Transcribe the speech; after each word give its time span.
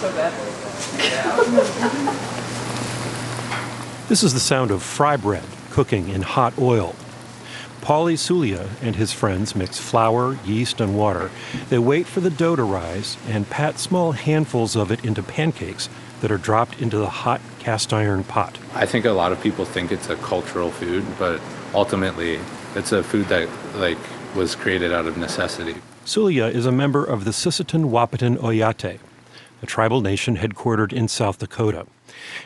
so 0.00 0.10
bad. 0.12 0.32
This 4.08 4.22
is 4.22 4.32
the 4.32 4.40
sound 4.40 4.70
of 4.70 4.82
fry 4.82 5.18
bread 5.18 5.44
cooking 5.68 6.08
in 6.08 6.22
hot 6.22 6.54
oil. 6.58 6.96
Pauli 7.82 8.14
Sulia 8.14 8.70
and 8.80 8.96
his 8.96 9.12
friends 9.12 9.54
mix 9.54 9.78
flour, 9.78 10.38
yeast, 10.46 10.80
and 10.80 10.96
water. 10.96 11.30
They 11.68 11.78
wait 11.78 12.06
for 12.06 12.20
the 12.20 12.30
dough 12.30 12.56
to 12.56 12.62
rise 12.62 13.18
and 13.28 13.50
pat 13.50 13.78
small 13.78 14.12
handfuls 14.12 14.76
of 14.76 14.90
it 14.90 15.04
into 15.04 15.22
pancakes 15.22 15.90
that 16.22 16.32
are 16.32 16.38
dropped 16.38 16.80
into 16.80 16.96
the 16.96 17.10
hot 17.10 17.42
cast 17.58 17.92
iron 17.92 18.24
pot. 18.24 18.58
I 18.74 18.86
think 18.86 19.04
a 19.04 19.10
lot 19.12 19.30
of 19.30 19.42
people 19.42 19.66
think 19.66 19.92
it's 19.92 20.08
a 20.08 20.16
cultural 20.16 20.70
food, 20.70 21.04
but 21.18 21.38
ultimately 21.74 22.40
it's 22.74 22.92
a 22.92 23.02
food 23.02 23.26
that 23.26 23.46
like 23.74 23.98
was 24.34 24.56
created 24.56 24.90
out 24.90 25.04
of 25.04 25.18
necessity. 25.18 25.76
Sulia 26.06 26.50
is 26.50 26.64
a 26.64 26.72
member 26.72 27.04
of 27.04 27.26
the 27.26 27.32
Sisseton 27.32 27.90
Wahpeton 27.90 28.38
Oyate, 28.38 29.00
a 29.62 29.66
tribal 29.66 30.00
nation 30.00 30.36
headquartered 30.36 30.92
in 30.92 31.08
South 31.08 31.38
Dakota. 31.38 31.86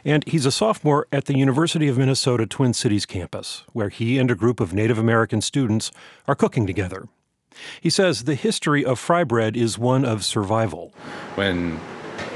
And 0.05 0.25
he's 0.27 0.47
a 0.47 0.53
sophomore 0.53 1.07
at 1.13 1.27
the 1.27 1.37
University 1.37 1.89
of 1.89 1.99
Minnesota 1.99 2.47
Twin 2.47 2.75
Cities 2.75 3.07
campus, 3.07 3.65
where 3.73 3.89
he 3.89 4.19
and 4.19 4.31
a 4.31 4.35
group 4.35 4.61
of 4.61 4.73
Native 4.73 4.99
American 4.99 5.41
students 5.41 5.91
are 6.27 6.35
cooking 6.35 6.67
together. 6.67 7.09
He 7.81 7.91
says 7.91 8.25
the 8.25 8.35
history 8.35 8.85
of 8.85 8.99
fry 8.99 9.25
bread 9.25 9.57
is 9.57 9.79
one 9.79 10.05
of 10.05 10.25
survival. 10.25 10.93
When 11.35 11.81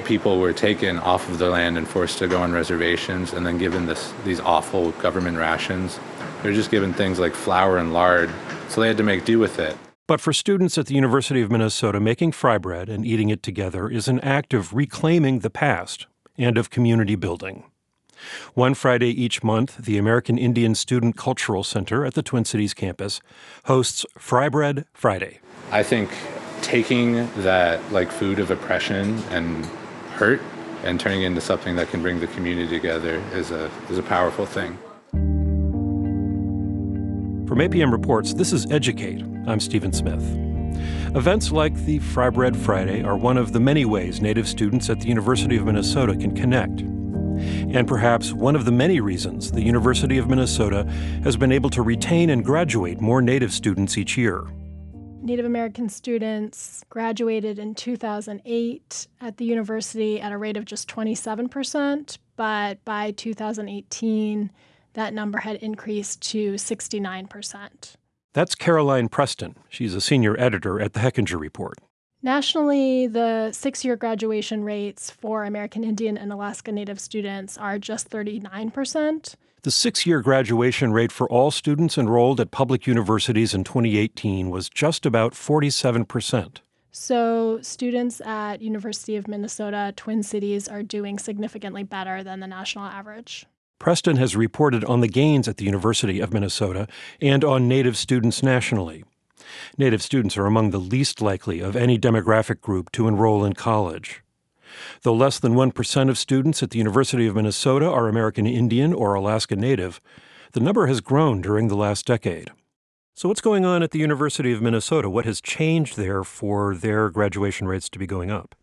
people 0.04 0.38
were 0.38 0.52
taken 0.52 0.98
off 0.98 1.28
of 1.28 1.38
their 1.38 1.50
land 1.50 1.76
and 1.76 1.88
forced 1.88 2.18
to 2.18 2.28
go 2.28 2.40
on 2.40 2.52
reservations 2.52 3.32
and 3.32 3.44
then 3.44 3.58
given 3.58 3.86
this, 3.86 4.12
these 4.24 4.40
awful 4.40 4.92
government 4.92 5.36
rations, 5.38 5.98
they 6.42 6.50
were 6.50 6.54
just 6.54 6.70
given 6.70 6.92
things 6.92 7.18
like 7.18 7.34
flour 7.34 7.78
and 7.78 7.92
lard, 7.92 8.30
so 8.68 8.80
they 8.80 8.88
had 8.88 8.96
to 8.98 9.02
make 9.02 9.24
do 9.24 9.38
with 9.38 9.58
it. 9.58 9.76
But 10.08 10.20
for 10.20 10.32
students 10.32 10.78
at 10.78 10.86
the 10.86 10.94
University 10.94 11.42
of 11.42 11.50
Minnesota, 11.50 11.98
making 11.98 12.30
fry 12.30 12.58
bread 12.58 12.88
and 12.88 13.04
eating 13.04 13.28
it 13.28 13.42
together 13.42 13.88
is 13.88 14.06
an 14.06 14.20
act 14.20 14.54
of 14.54 14.72
reclaiming 14.72 15.40
the 15.40 15.50
past 15.50 16.06
and 16.38 16.56
of 16.56 16.70
community 16.70 17.16
building. 17.16 17.64
One 18.54 18.74
Friday 18.74 19.08
each 19.08 19.42
month, 19.42 19.78
the 19.78 19.98
American 19.98 20.38
Indian 20.38 20.76
Student 20.76 21.16
Cultural 21.16 21.64
Center 21.64 22.06
at 22.06 22.14
the 22.14 22.22
Twin 22.22 22.44
Cities 22.44 22.72
campus 22.72 23.20
hosts 23.64 24.06
Fry 24.16 24.48
Bread 24.48 24.86
Friday. 24.94 25.40
I 25.72 25.82
think 25.82 26.08
taking 26.62 27.28
that 27.42 27.80
like 27.92 28.12
food 28.12 28.38
of 28.38 28.52
oppression 28.52 29.18
and 29.30 29.66
hurt 30.14 30.40
and 30.84 31.00
turning 31.00 31.22
it 31.22 31.26
into 31.26 31.40
something 31.40 31.74
that 31.76 31.88
can 31.88 32.00
bring 32.00 32.20
the 32.20 32.28
community 32.28 32.68
together 32.68 33.20
is 33.32 33.50
a 33.50 33.68
is 33.90 33.98
a 33.98 34.04
powerful 34.04 34.46
thing. 34.46 34.78
From 37.48 37.58
APM 37.58 37.90
Reports, 37.90 38.34
this 38.34 38.52
is 38.52 38.70
Educate. 38.70 39.35
I'm 39.46 39.60
Stephen 39.60 39.92
Smith. 39.92 40.24
Events 41.14 41.52
like 41.52 41.74
the 41.84 42.00
Fry 42.00 42.30
Bread 42.30 42.56
Friday 42.56 43.04
are 43.04 43.16
one 43.16 43.38
of 43.38 43.52
the 43.52 43.60
many 43.60 43.84
ways 43.84 44.20
Native 44.20 44.48
students 44.48 44.90
at 44.90 45.00
the 45.00 45.06
University 45.06 45.56
of 45.56 45.64
Minnesota 45.64 46.16
can 46.16 46.34
connect. 46.34 46.80
And 46.80 47.86
perhaps 47.86 48.32
one 48.32 48.56
of 48.56 48.64
the 48.64 48.72
many 48.72 48.98
reasons 49.00 49.52
the 49.52 49.62
University 49.62 50.18
of 50.18 50.28
Minnesota 50.28 50.82
has 51.22 51.36
been 51.36 51.52
able 51.52 51.70
to 51.70 51.82
retain 51.82 52.30
and 52.30 52.44
graduate 52.44 53.00
more 53.00 53.22
Native 53.22 53.52
students 53.52 53.96
each 53.96 54.16
year. 54.16 54.44
Native 55.22 55.46
American 55.46 55.88
students 55.88 56.84
graduated 56.88 57.60
in 57.60 57.76
2008 57.76 59.06
at 59.20 59.36
the 59.36 59.44
university 59.44 60.20
at 60.20 60.32
a 60.32 60.38
rate 60.38 60.56
of 60.56 60.64
just 60.64 60.88
27%, 60.88 62.18
but 62.34 62.84
by 62.84 63.12
2018, 63.12 64.50
that 64.94 65.14
number 65.14 65.38
had 65.38 65.56
increased 65.56 66.20
to 66.30 66.54
69%. 66.54 67.96
That's 68.36 68.54
Caroline 68.54 69.08
Preston. 69.08 69.56
She's 69.70 69.94
a 69.94 70.00
senior 70.02 70.38
editor 70.38 70.78
at 70.78 70.92
the 70.92 71.00
Hechinger 71.00 71.40
Report. 71.40 71.78
Nationally, 72.22 73.06
the 73.06 73.50
six 73.50 73.82
year 73.82 73.96
graduation 73.96 74.62
rates 74.62 75.10
for 75.10 75.44
American 75.44 75.82
Indian 75.82 76.18
and 76.18 76.30
Alaska 76.30 76.70
Native 76.70 77.00
students 77.00 77.56
are 77.56 77.78
just 77.78 78.10
39%. 78.10 79.36
The 79.62 79.70
six 79.70 80.04
year 80.04 80.20
graduation 80.20 80.92
rate 80.92 81.12
for 81.12 81.26
all 81.30 81.50
students 81.50 81.96
enrolled 81.96 82.38
at 82.38 82.50
public 82.50 82.86
universities 82.86 83.54
in 83.54 83.64
2018 83.64 84.50
was 84.50 84.68
just 84.68 85.06
about 85.06 85.32
47%. 85.32 86.58
So, 86.90 87.58
students 87.62 88.20
at 88.20 88.60
University 88.60 89.16
of 89.16 89.28
Minnesota 89.28 89.94
Twin 89.96 90.22
Cities 90.22 90.68
are 90.68 90.82
doing 90.82 91.18
significantly 91.18 91.84
better 91.84 92.22
than 92.22 92.40
the 92.40 92.46
national 92.46 92.84
average. 92.84 93.46
Preston 93.78 94.16
has 94.16 94.36
reported 94.36 94.84
on 94.84 95.00
the 95.00 95.08
gains 95.08 95.48
at 95.48 95.58
the 95.58 95.64
University 95.64 96.20
of 96.20 96.32
Minnesota 96.32 96.88
and 97.20 97.44
on 97.44 97.68
Native 97.68 97.96
students 97.96 98.42
nationally. 98.42 99.04
Native 99.78 100.02
students 100.02 100.36
are 100.36 100.46
among 100.46 100.70
the 100.70 100.78
least 100.78 101.20
likely 101.20 101.60
of 101.60 101.76
any 101.76 101.98
demographic 101.98 102.60
group 102.60 102.90
to 102.92 103.06
enroll 103.06 103.44
in 103.44 103.52
college. 103.52 104.22
Though 105.02 105.14
less 105.14 105.38
than 105.38 105.54
1% 105.54 106.08
of 106.08 106.18
students 106.18 106.62
at 106.62 106.70
the 106.70 106.78
University 106.78 107.26
of 107.26 107.36
Minnesota 107.36 107.88
are 107.88 108.08
American 108.08 108.46
Indian 108.46 108.92
or 108.92 109.14
Alaska 109.14 109.56
Native, 109.56 110.00
the 110.52 110.60
number 110.60 110.86
has 110.86 111.00
grown 111.00 111.40
during 111.40 111.68
the 111.68 111.76
last 111.76 112.06
decade. 112.06 112.50
So, 113.14 113.28
what's 113.28 113.40
going 113.40 113.64
on 113.64 113.82
at 113.82 113.92
the 113.92 113.98
University 113.98 114.52
of 114.52 114.60
Minnesota? 114.60 115.08
What 115.08 115.24
has 115.24 115.40
changed 115.40 115.96
there 115.96 116.22
for 116.22 116.74
their 116.74 117.08
graduation 117.08 117.66
rates 117.66 117.88
to 117.90 117.98
be 117.98 118.06
going 118.06 118.30
up? 118.30 118.54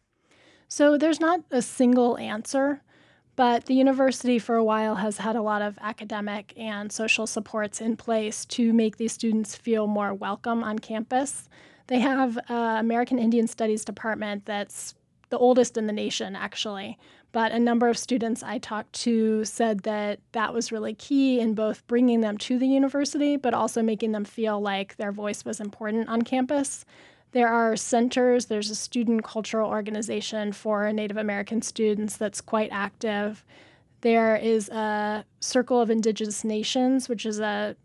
So, 0.68 0.96
there's 0.96 1.20
not 1.20 1.42
a 1.50 1.62
single 1.62 2.18
answer. 2.20 2.82
But 3.36 3.66
the 3.66 3.74
university 3.74 4.38
for 4.38 4.56
a 4.56 4.64
while 4.64 4.96
has 4.96 5.18
had 5.18 5.36
a 5.36 5.42
lot 5.42 5.64
of 5.64 5.80
academic 5.82 6.54
and 6.56 6.92
social 6.92 7.26
supports 7.26 7.82
in 7.82 7.98
place 7.98 8.46
to 8.46 8.72
make 8.74 8.98
these 8.98 9.14
students 9.14 9.56
feel 9.56 9.88
more 9.88 10.14
welcome 10.14 10.64
on 10.64 10.78
campus. 10.78 11.50
They 11.88 12.00
have 12.00 12.38
an 12.48 12.78
American 12.78 13.18
Indian 13.18 13.48
Studies 13.48 13.84
department 13.84 14.46
that's 14.46 14.94
the 15.30 15.40
oldest 15.40 15.78
in 15.78 15.88
the 15.88 15.94
nation, 15.94 16.36
actually. 16.36 17.00
But 17.32 17.52
a 17.52 17.58
number 17.58 17.90
of 17.90 17.98
students 17.98 18.44
I 18.44 18.60
talked 18.60 18.94
to 19.02 19.44
said 19.44 19.80
that 19.80 20.20
that 20.34 20.54
was 20.54 20.72
really 20.72 20.94
key 20.94 21.40
in 21.40 21.56
both 21.56 21.86
bringing 21.88 22.22
them 22.22 22.38
to 22.38 22.60
the 22.60 22.68
university, 22.68 23.36
but 23.36 23.56
also 23.56 23.82
making 23.82 24.12
them 24.12 24.26
feel 24.26 24.62
like 24.62 24.98
their 24.98 25.12
voice 25.12 25.44
was 25.44 25.60
important 25.60 26.08
on 26.08 26.22
campus. 26.22 26.86
There 27.34 27.48
are 27.48 27.76
centers, 27.76 28.46
there's 28.46 28.70
a 28.70 28.76
student 28.76 29.24
cultural 29.24 29.70
organization 29.70 30.54
for 30.54 30.92
Native 30.94 31.18
American 31.18 31.64
students 31.64 32.16
that's 32.16 32.42
quite 32.42 32.70
active. 32.72 33.44
There 34.02 34.36
is 34.36 34.70
a 34.70 35.26
Circle 35.40 35.82
of 35.82 35.90
Indigenous 35.90 36.44
Nations, 36.44 37.10
which 37.10 37.26
is 37.26 37.40
a 37.40 37.76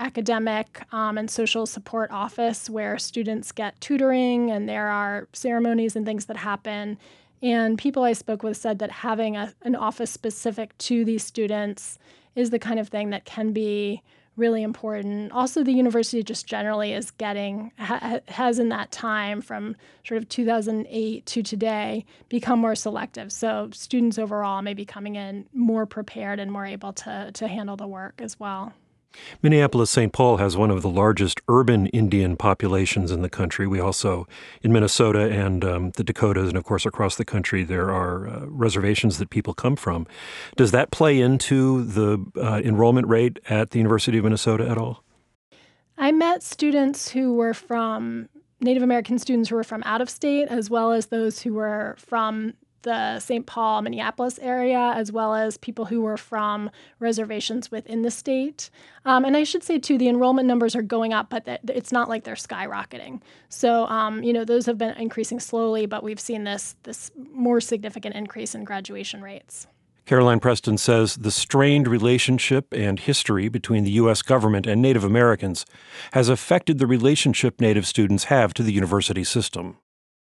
academic 0.00 0.82
um, 0.92 1.16
and 1.16 1.30
social 1.30 1.64
support 1.64 2.10
office 2.10 2.68
where 2.68 2.98
students 2.98 3.52
get 3.52 3.80
tutoring 3.80 4.50
and 4.50 4.68
there 4.68 4.88
are 4.88 5.28
ceremonies 5.32 5.94
and 5.94 6.04
things 6.04 6.24
that 6.24 6.38
happen. 6.38 6.98
And 7.40 7.78
people 7.78 8.02
I 8.02 8.14
spoke 8.14 8.42
with 8.42 8.56
said 8.56 8.80
that 8.80 8.90
having 8.90 9.36
a, 9.36 9.54
an 9.62 9.76
office 9.76 10.10
specific 10.10 10.76
to 10.78 11.04
these 11.04 11.22
students 11.22 12.00
is 12.34 12.50
the 12.50 12.58
kind 12.58 12.80
of 12.80 12.88
thing 12.88 13.10
that 13.10 13.24
can 13.24 13.52
be 13.52 14.02
really 14.36 14.62
important. 14.62 15.32
Also, 15.32 15.62
the 15.62 15.72
university 15.72 16.22
just 16.22 16.46
generally 16.46 16.92
is 16.92 17.10
getting, 17.10 17.72
ha, 17.78 18.20
has 18.28 18.58
in 18.58 18.70
that 18.70 18.90
time 18.90 19.40
from 19.40 19.76
sort 20.04 20.18
of 20.18 20.28
2008 20.28 21.26
to 21.26 21.42
today 21.42 22.04
become 22.28 22.58
more 22.58 22.74
selective. 22.74 23.32
So, 23.32 23.68
students 23.72 24.18
overall 24.18 24.62
may 24.62 24.74
be 24.74 24.84
coming 24.84 25.16
in 25.16 25.46
more 25.52 25.86
prepared 25.86 26.40
and 26.40 26.50
more 26.50 26.66
able 26.66 26.92
to, 26.94 27.30
to 27.32 27.48
handle 27.48 27.76
the 27.76 27.86
work 27.86 28.20
as 28.22 28.40
well. 28.40 28.72
Minneapolis 29.42 29.90
St. 29.90 30.12
Paul 30.12 30.38
has 30.38 30.56
one 30.56 30.70
of 30.70 30.82
the 30.82 30.88
largest 30.88 31.40
urban 31.48 31.86
Indian 31.88 32.36
populations 32.36 33.10
in 33.10 33.22
the 33.22 33.28
country. 33.28 33.66
We 33.66 33.80
also, 33.80 34.26
in 34.62 34.72
Minnesota 34.72 35.30
and 35.30 35.64
um, 35.64 35.90
the 35.92 36.04
Dakotas, 36.04 36.48
and 36.48 36.56
of 36.56 36.64
course 36.64 36.86
across 36.86 37.16
the 37.16 37.24
country, 37.24 37.64
there 37.64 37.90
are 37.90 38.28
uh, 38.28 38.46
reservations 38.46 39.18
that 39.18 39.30
people 39.30 39.54
come 39.54 39.76
from. 39.76 40.06
Does 40.56 40.70
that 40.72 40.90
play 40.90 41.20
into 41.20 41.84
the 41.84 42.24
uh, 42.36 42.60
enrollment 42.64 43.08
rate 43.08 43.38
at 43.48 43.70
the 43.70 43.78
University 43.78 44.18
of 44.18 44.24
Minnesota 44.24 44.68
at 44.68 44.78
all? 44.78 45.02
I 45.98 46.10
met 46.12 46.42
students 46.42 47.10
who 47.10 47.34
were 47.34 47.54
from 47.54 48.28
Native 48.60 48.82
American 48.82 49.18
students 49.18 49.48
who 49.48 49.56
were 49.56 49.64
from 49.64 49.82
out 49.84 50.00
of 50.00 50.08
state, 50.08 50.48
as 50.48 50.70
well 50.70 50.92
as 50.92 51.06
those 51.06 51.42
who 51.42 51.54
were 51.54 51.96
from 51.98 52.54
the 52.82 53.18
St. 53.20 53.46
Paul, 53.46 53.82
Minneapolis 53.82 54.38
area, 54.40 54.92
as 54.94 55.10
well 55.10 55.34
as 55.34 55.56
people 55.56 55.86
who 55.86 56.02
were 56.02 56.16
from 56.16 56.70
reservations 57.00 57.70
within 57.70 58.02
the 58.02 58.10
state. 58.10 58.70
Um, 59.04 59.24
and 59.24 59.36
I 59.36 59.44
should 59.44 59.62
say, 59.62 59.78
too, 59.78 59.98
the 59.98 60.08
enrollment 60.08 60.46
numbers 60.46 60.76
are 60.76 60.82
going 60.82 61.12
up, 61.12 61.30
but 61.30 61.46
it's 61.68 61.92
not 61.92 62.08
like 62.08 62.24
they're 62.24 62.34
skyrocketing. 62.34 63.20
So, 63.48 63.86
um, 63.86 64.22
you 64.22 64.32
know, 64.32 64.44
those 64.44 64.66
have 64.66 64.78
been 64.78 64.96
increasing 64.96 65.40
slowly, 65.40 65.86
but 65.86 66.02
we've 66.02 66.20
seen 66.20 66.44
this, 66.44 66.76
this 66.82 67.10
more 67.32 67.60
significant 67.60 68.14
increase 68.14 68.54
in 68.54 68.64
graduation 68.64 69.22
rates. 69.22 69.66
Caroline 70.04 70.40
Preston 70.40 70.78
says 70.78 71.16
the 71.16 71.30
strained 71.30 71.86
relationship 71.86 72.72
and 72.72 72.98
history 72.98 73.48
between 73.48 73.84
the 73.84 73.92
U.S. 73.92 74.20
government 74.20 74.66
and 74.66 74.82
Native 74.82 75.04
Americans 75.04 75.64
has 76.12 76.28
affected 76.28 76.78
the 76.78 76.88
relationship 76.88 77.60
Native 77.60 77.86
students 77.86 78.24
have 78.24 78.52
to 78.54 78.64
the 78.64 78.72
university 78.72 79.22
system. 79.22 79.78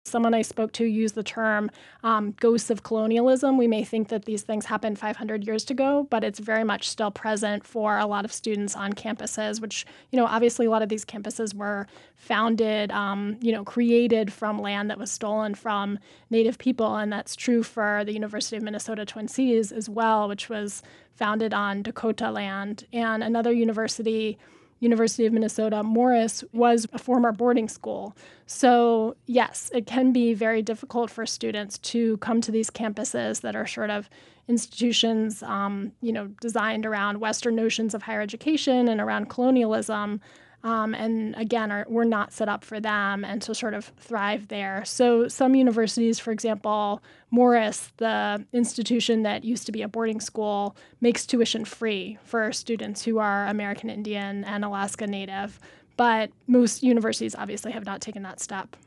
Someone 0.05 0.33
I 0.33 0.41
spoke 0.41 0.73
to 0.73 0.85
used 0.85 1.15
the 1.15 1.23
term 1.23 1.71
um, 2.03 2.31
ghosts 2.39 2.69
of 2.69 2.83
colonialism. 2.83 3.57
We 3.57 3.67
may 3.67 3.85
think 3.85 4.09
that 4.09 4.25
these 4.25 4.41
things 4.41 4.65
happened 4.65 4.99
500 4.99 5.45
years 5.45 5.69
ago, 5.69 6.07
but 6.09 6.25
it's 6.25 6.39
very 6.39 6.65
much 6.65 6.89
still 6.89 7.09
present 7.09 7.65
for 7.65 7.97
a 7.97 8.05
lot 8.05 8.25
of 8.25 8.33
students 8.33 8.75
on 8.75 8.91
campuses, 8.93 9.61
which, 9.61 9.85
you 10.11 10.19
know, 10.19 10.25
obviously 10.25 10.65
a 10.65 10.69
lot 10.69 10.81
of 10.81 10.89
these 10.89 11.05
campuses 11.05 11.53
were 11.53 11.87
founded, 12.15 12.91
um, 12.91 13.37
you 13.41 13.53
know, 13.53 13.63
created 13.63 14.33
from 14.33 14.59
land 14.59 14.89
that 14.89 14.99
was 14.99 15.09
stolen 15.09 15.55
from 15.55 15.97
Native 16.29 16.57
people. 16.57 16.97
And 16.97 17.11
that's 17.11 17.35
true 17.37 17.63
for 17.63 18.03
the 18.03 18.11
University 18.11 18.57
of 18.57 18.63
Minnesota 18.63 19.05
Twin 19.05 19.29
Cities 19.29 19.71
as 19.71 19.87
well, 19.87 20.27
which 20.27 20.49
was 20.49 20.83
founded 21.15 21.53
on 21.53 21.81
Dakota 21.81 22.29
land. 22.29 22.85
And 22.91 23.23
another 23.23 23.53
university 23.53 24.37
University 24.83 25.25
of 25.25 25.33
Minnesota, 25.33 25.81
Morris 25.81 26.43
was 26.51 26.85
a 26.93 26.99
former 26.99 27.31
boarding 27.31 27.69
school. 27.69 28.15
So, 28.45 29.15
yes, 29.25 29.71
it 29.73 29.87
can 29.87 30.11
be 30.11 30.33
very 30.33 30.61
difficult 30.61 31.09
for 31.09 31.25
students 31.25 31.77
to 31.79 32.17
come 32.17 32.41
to 32.41 32.51
these 32.51 32.69
campuses 32.69 33.41
that 33.41 33.55
are 33.55 33.65
sort 33.65 33.89
of 33.89 34.09
institutions, 34.47 35.41
um, 35.43 35.93
you 36.01 36.11
know, 36.11 36.27
designed 36.41 36.85
around 36.85 37.21
Western 37.21 37.55
notions 37.55 37.93
of 37.93 38.03
higher 38.03 38.21
education 38.21 38.89
and 38.89 38.99
around 38.99 39.29
colonialism 39.29 40.19
um, 40.63 40.95
and 40.95 41.35
again, 41.35 41.71
are, 41.71 41.85
we're 41.89 42.05
not 42.05 42.31
set 42.31 42.47
up 42.47 42.63
for 42.63 42.79
them 42.79 43.25
and 43.25 43.41
to 43.41 43.53
sort 43.53 43.73
of 43.73 43.91
thrive 43.97 44.47
there. 44.47 44.85
So, 44.85 45.27
some 45.27 45.55
universities, 45.55 46.19
for 46.19 46.31
example, 46.31 47.03
Morris, 47.31 47.91
the 47.97 48.45
institution 48.53 49.23
that 49.23 49.43
used 49.43 49.65
to 49.65 49.73
be 49.73 49.81
a 49.81 49.89
boarding 49.89 50.21
school, 50.21 50.75
makes 51.01 51.25
tuition 51.25 51.65
free 51.65 52.17
for 52.23 52.53
students 52.53 53.03
who 53.03 53.19
are 53.19 53.47
American 53.47 53.89
Indian 53.89 54.45
and 54.45 54.63
Alaska 54.63 55.05
Native. 55.05 55.59
But 55.97 56.31
most 56.47 56.81
universities 56.81 57.35
obviously 57.35 57.73
have 57.73 57.85
not 57.85 57.99
taken 57.99 58.23
that 58.23 58.39
step. 58.39 58.77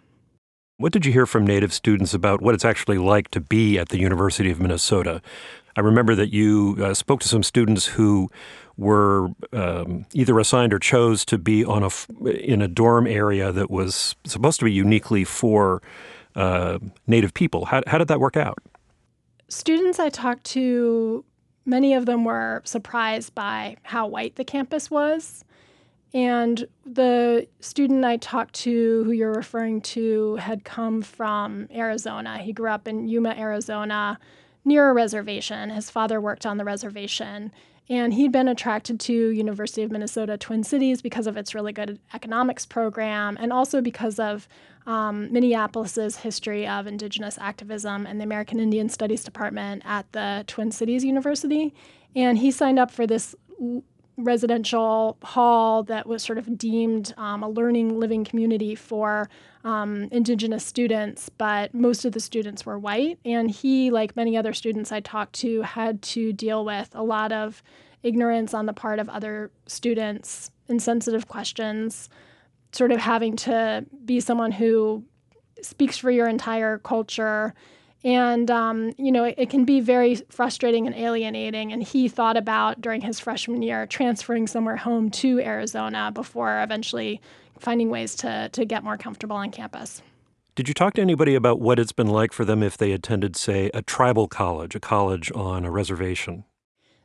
What 0.78 0.92
did 0.92 1.06
you 1.06 1.12
hear 1.12 1.26
from 1.26 1.46
Native 1.46 1.72
students 1.72 2.14
about 2.14 2.40
what 2.40 2.54
it's 2.54 2.64
actually 2.64 2.98
like 2.98 3.30
to 3.30 3.40
be 3.40 3.78
at 3.78 3.90
the 3.90 3.98
University 3.98 4.50
of 4.50 4.60
Minnesota? 4.60 5.22
I 5.76 5.80
remember 5.80 6.14
that 6.14 6.32
you 6.32 6.76
uh, 6.82 6.94
spoke 6.94 7.20
to 7.20 7.28
some 7.28 7.42
students 7.42 7.86
who 7.86 8.30
were 8.76 9.28
um, 9.52 10.06
either 10.12 10.38
assigned 10.38 10.72
or 10.72 10.78
chose 10.78 11.24
to 11.26 11.38
be 11.38 11.64
on 11.64 11.82
a 11.82 12.24
in 12.28 12.62
a 12.62 12.68
dorm 12.68 13.06
area 13.06 13.52
that 13.52 13.70
was 13.70 14.16
supposed 14.24 14.58
to 14.60 14.64
be 14.64 14.72
uniquely 14.72 15.24
for 15.24 15.82
uh, 16.34 16.78
Native 17.06 17.34
people. 17.34 17.66
How, 17.66 17.82
how 17.86 17.98
did 17.98 18.08
that 18.08 18.20
work 18.20 18.36
out? 18.36 18.58
Students 19.48 19.98
I 19.98 20.08
talked 20.08 20.44
to, 20.44 21.24
many 21.64 21.94
of 21.94 22.06
them 22.06 22.24
were 22.24 22.62
surprised 22.64 23.34
by 23.34 23.76
how 23.82 24.06
white 24.06 24.36
the 24.36 24.44
campus 24.44 24.90
was. 24.90 25.44
And 26.14 26.66
the 26.84 27.46
student 27.60 28.04
I 28.04 28.16
talked 28.16 28.54
to, 28.54 29.04
who 29.04 29.12
you're 29.12 29.34
referring 29.34 29.82
to, 29.82 30.36
had 30.36 30.64
come 30.64 31.02
from 31.02 31.68
Arizona. 31.74 32.38
He 32.38 32.52
grew 32.52 32.70
up 32.70 32.88
in 32.88 33.06
Yuma, 33.08 33.34
Arizona, 33.36 34.18
near 34.66 34.90
a 34.90 34.92
reservation. 34.92 35.70
His 35.70 35.90
father 35.90 36.20
worked 36.20 36.44
on 36.44 36.58
the 36.58 36.64
reservation. 36.64 37.52
And 37.88 38.12
he'd 38.14 38.32
been 38.32 38.48
attracted 38.48 38.98
to 39.00 39.12
University 39.12 39.82
of 39.82 39.92
Minnesota 39.92 40.36
Twin 40.36 40.64
Cities 40.64 41.00
because 41.00 41.28
of 41.28 41.36
its 41.36 41.54
really 41.54 41.72
good 41.72 42.00
economics 42.12 42.66
program 42.66 43.38
and 43.40 43.52
also 43.52 43.80
because 43.80 44.18
of 44.18 44.48
um, 44.86 45.32
Minneapolis's 45.32 46.16
history 46.16 46.66
of 46.66 46.88
indigenous 46.88 47.38
activism 47.38 48.04
and 48.04 48.20
the 48.20 48.24
American 48.24 48.58
Indian 48.58 48.88
Studies 48.88 49.22
Department 49.22 49.82
at 49.84 50.10
the 50.12 50.42
Twin 50.48 50.72
Cities 50.72 51.04
University. 51.04 51.72
And 52.16 52.38
he 52.38 52.50
signed 52.50 52.80
up 52.80 52.90
for 52.90 53.06
this 53.06 53.36
residential 54.16 55.18
hall 55.22 55.82
that 55.84 56.06
was 56.06 56.22
sort 56.22 56.38
of 56.38 56.56
deemed 56.56 57.12
um, 57.16 57.42
a 57.42 57.48
learning 57.48 57.98
living 57.98 58.24
community 58.24 58.74
for 58.74 59.28
um, 59.64 60.08
indigenous 60.10 60.64
students, 60.64 61.28
but 61.28 61.74
most 61.74 62.04
of 62.04 62.12
the 62.12 62.20
students 62.20 62.64
were 62.64 62.78
white. 62.78 63.18
And 63.24 63.50
he, 63.50 63.90
like 63.90 64.16
many 64.16 64.36
other 64.36 64.52
students 64.52 64.92
I 64.92 65.00
talked 65.00 65.34
to, 65.40 65.62
had 65.62 66.00
to 66.02 66.32
deal 66.32 66.64
with 66.64 66.90
a 66.94 67.02
lot 67.02 67.32
of 67.32 67.62
ignorance 68.02 68.54
on 68.54 68.66
the 68.66 68.72
part 68.72 68.98
of 68.98 69.08
other 69.08 69.50
students, 69.66 70.50
insensitive 70.68 71.28
questions, 71.28 72.08
sort 72.72 72.92
of 72.92 73.00
having 73.00 73.36
to 73.36 73.84
be 74.04 74.20
someone 74.20 74.52
who 74.52 75.04
speaks 75.62 75.98
for 75.98 76.10
your 76.10 76.28
entire 76.28 76.78
culture 76.78 77.54
and, 78.04 78.50
um, 78.50 78.92
you 78.98 79.10
know, 79.10 79.24
it, 79.24 79.34
it, 79.38 79.50
can 79.50 79.64
be 79.64 79.80
very 79.80 80.16
frustrating 80.28 80.86
and 80.86 80.94
alienating. 80.94 81.72
And 81.72 81.82
he 81.82 82.08
thought 82.08 82.36
about 82.36 82.80
during 82.80 83.00
his 83.00 83.18
freshman 83.18 83.62
year 83.62 83.86
transferring 83.86 84.46
somewhere 84.46 84.76
home 84.76 85.10
to 85.12 85.40
Arizona 85.40 86.10
before 86.12 86.62
eventually 86.62 87.20
finding 87.58 87.90
ways 87.90 88.14
to, 88.16 88.48
to 88.50 88.64
get 88.64 88.84
more 88.84 88.96
comfortable 88.96 89.36
on 89.36 89.50
campus. 89.50 90.02
Did 90.54 90.68
you 90.68 90.74
talk 90.74 90.94
to 90.94 91.02
anybody 91.02 91.34
about 91.34 91.60
what 91.60 91.78
it's 91.78 91.92
been 91.92 92.08
like 92.08 92.32
for 92.32 92.44
them 92.44 92.62
if 92.62 92.78
they 92.78 92.92
attended, 92.92 93.36
say, 93.36 93.70
a 93.74 93.82
tribal 93.82 94.26
college, 94.26 94.74
a 94.74 94.80
college 94.80 95.30
on 95.34 95.64
a 95.64 95.70
reservation? 95.70 96.44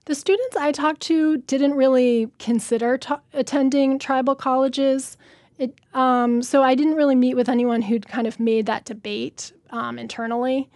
The 0.06 0.16
students 0.16 0.56
I 0.56 0.72
talked 0.72 1.02
to 1.02 1.38
didn't 1.38 1.74
really 1.74 2.30
consider 2.40 3.00
attending 3.34 4.00
tribal 4.00 4.36
colleges. 4.36 5.18
It, 5.58 5.76
um, 5.94 6.42
so 6.42 6.64
I 6.64 6.76
didn't 6.76 6.96
really 6.96 7.16
meet 7.16 7.36
with 7.36 7.50
anyone 7.50 7.82
who'd 7.82 8.08
kind 8.08 8.26
of 8.26 8.40
made 8.40 8.66
that 8.68 8.86
debate 8.86 9.52
um, 9.72 9.98
internally. 9.98 10.70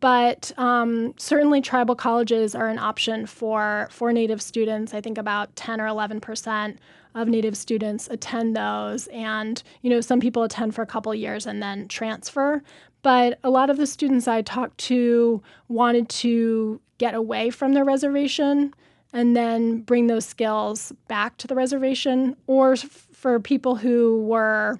But 0.00 0.50
um, 0.58 1.14
certainly, 1.16 1.60
tribal 1.60 1.94
colleges 1.94 2.54
are 2.54 2.68
an 2.68 2.78
option 2.78 3.24
for 3.26 3.88
for 3.90 4.12
Native 4.12 4.42
students. 4.42 4.94
I 4.94 5.00
think 5.00 5.16
about 5.16 5.54
10 5.54 5.80
or 5.80 5.86
11 5.86 6.20
percent 6.20 6.78
of 7.14 7.28
Native 7.28 7.56
students 7.56 8.08
attend 8.08 8.56
those, 8.56 9.06
and 9.08 9.62
you 9.82 9.90
know 9.90 10.00
some 10.00 10.18
people 10.18 10.42
attend 10.42 10.74
for 10.74 10.82
a 10.82 10.86
couple 10.86 11.14
years 11.14 11.46
and 11.46 11.62
then 11.62 11.86
transfer. 11.86 12.62
But 13.02 13.38
a 13.44 13.50
lot 13.50 13.70
of 13.70 13.76
the 13.76 13.86
students 13.86 14.26
I 14.26 14.42
talked 14.42 14.78
to 14.78 15.42
wanted 15.68 16.08
to 16.08 16.80
get 16.98 17.14
away 17.14 17.50
from 17.50 17.72
their 17.72 17.84
reservation 17.84 18.74
and 19.12 19.36
then 19.36 19.82
bring 19.82 20.06
those 20.06 20.24
skills 20.24 20.92
back 21.06 21.36
to 21.36 21.46
the 21.46 21.54
reservation, 21.54 22.34
or 22.46 22.72
f- 22.72 23.08
for 23.12 23.38
people 23.38 23.76
who 23.76 24.24
were 24.24 24.78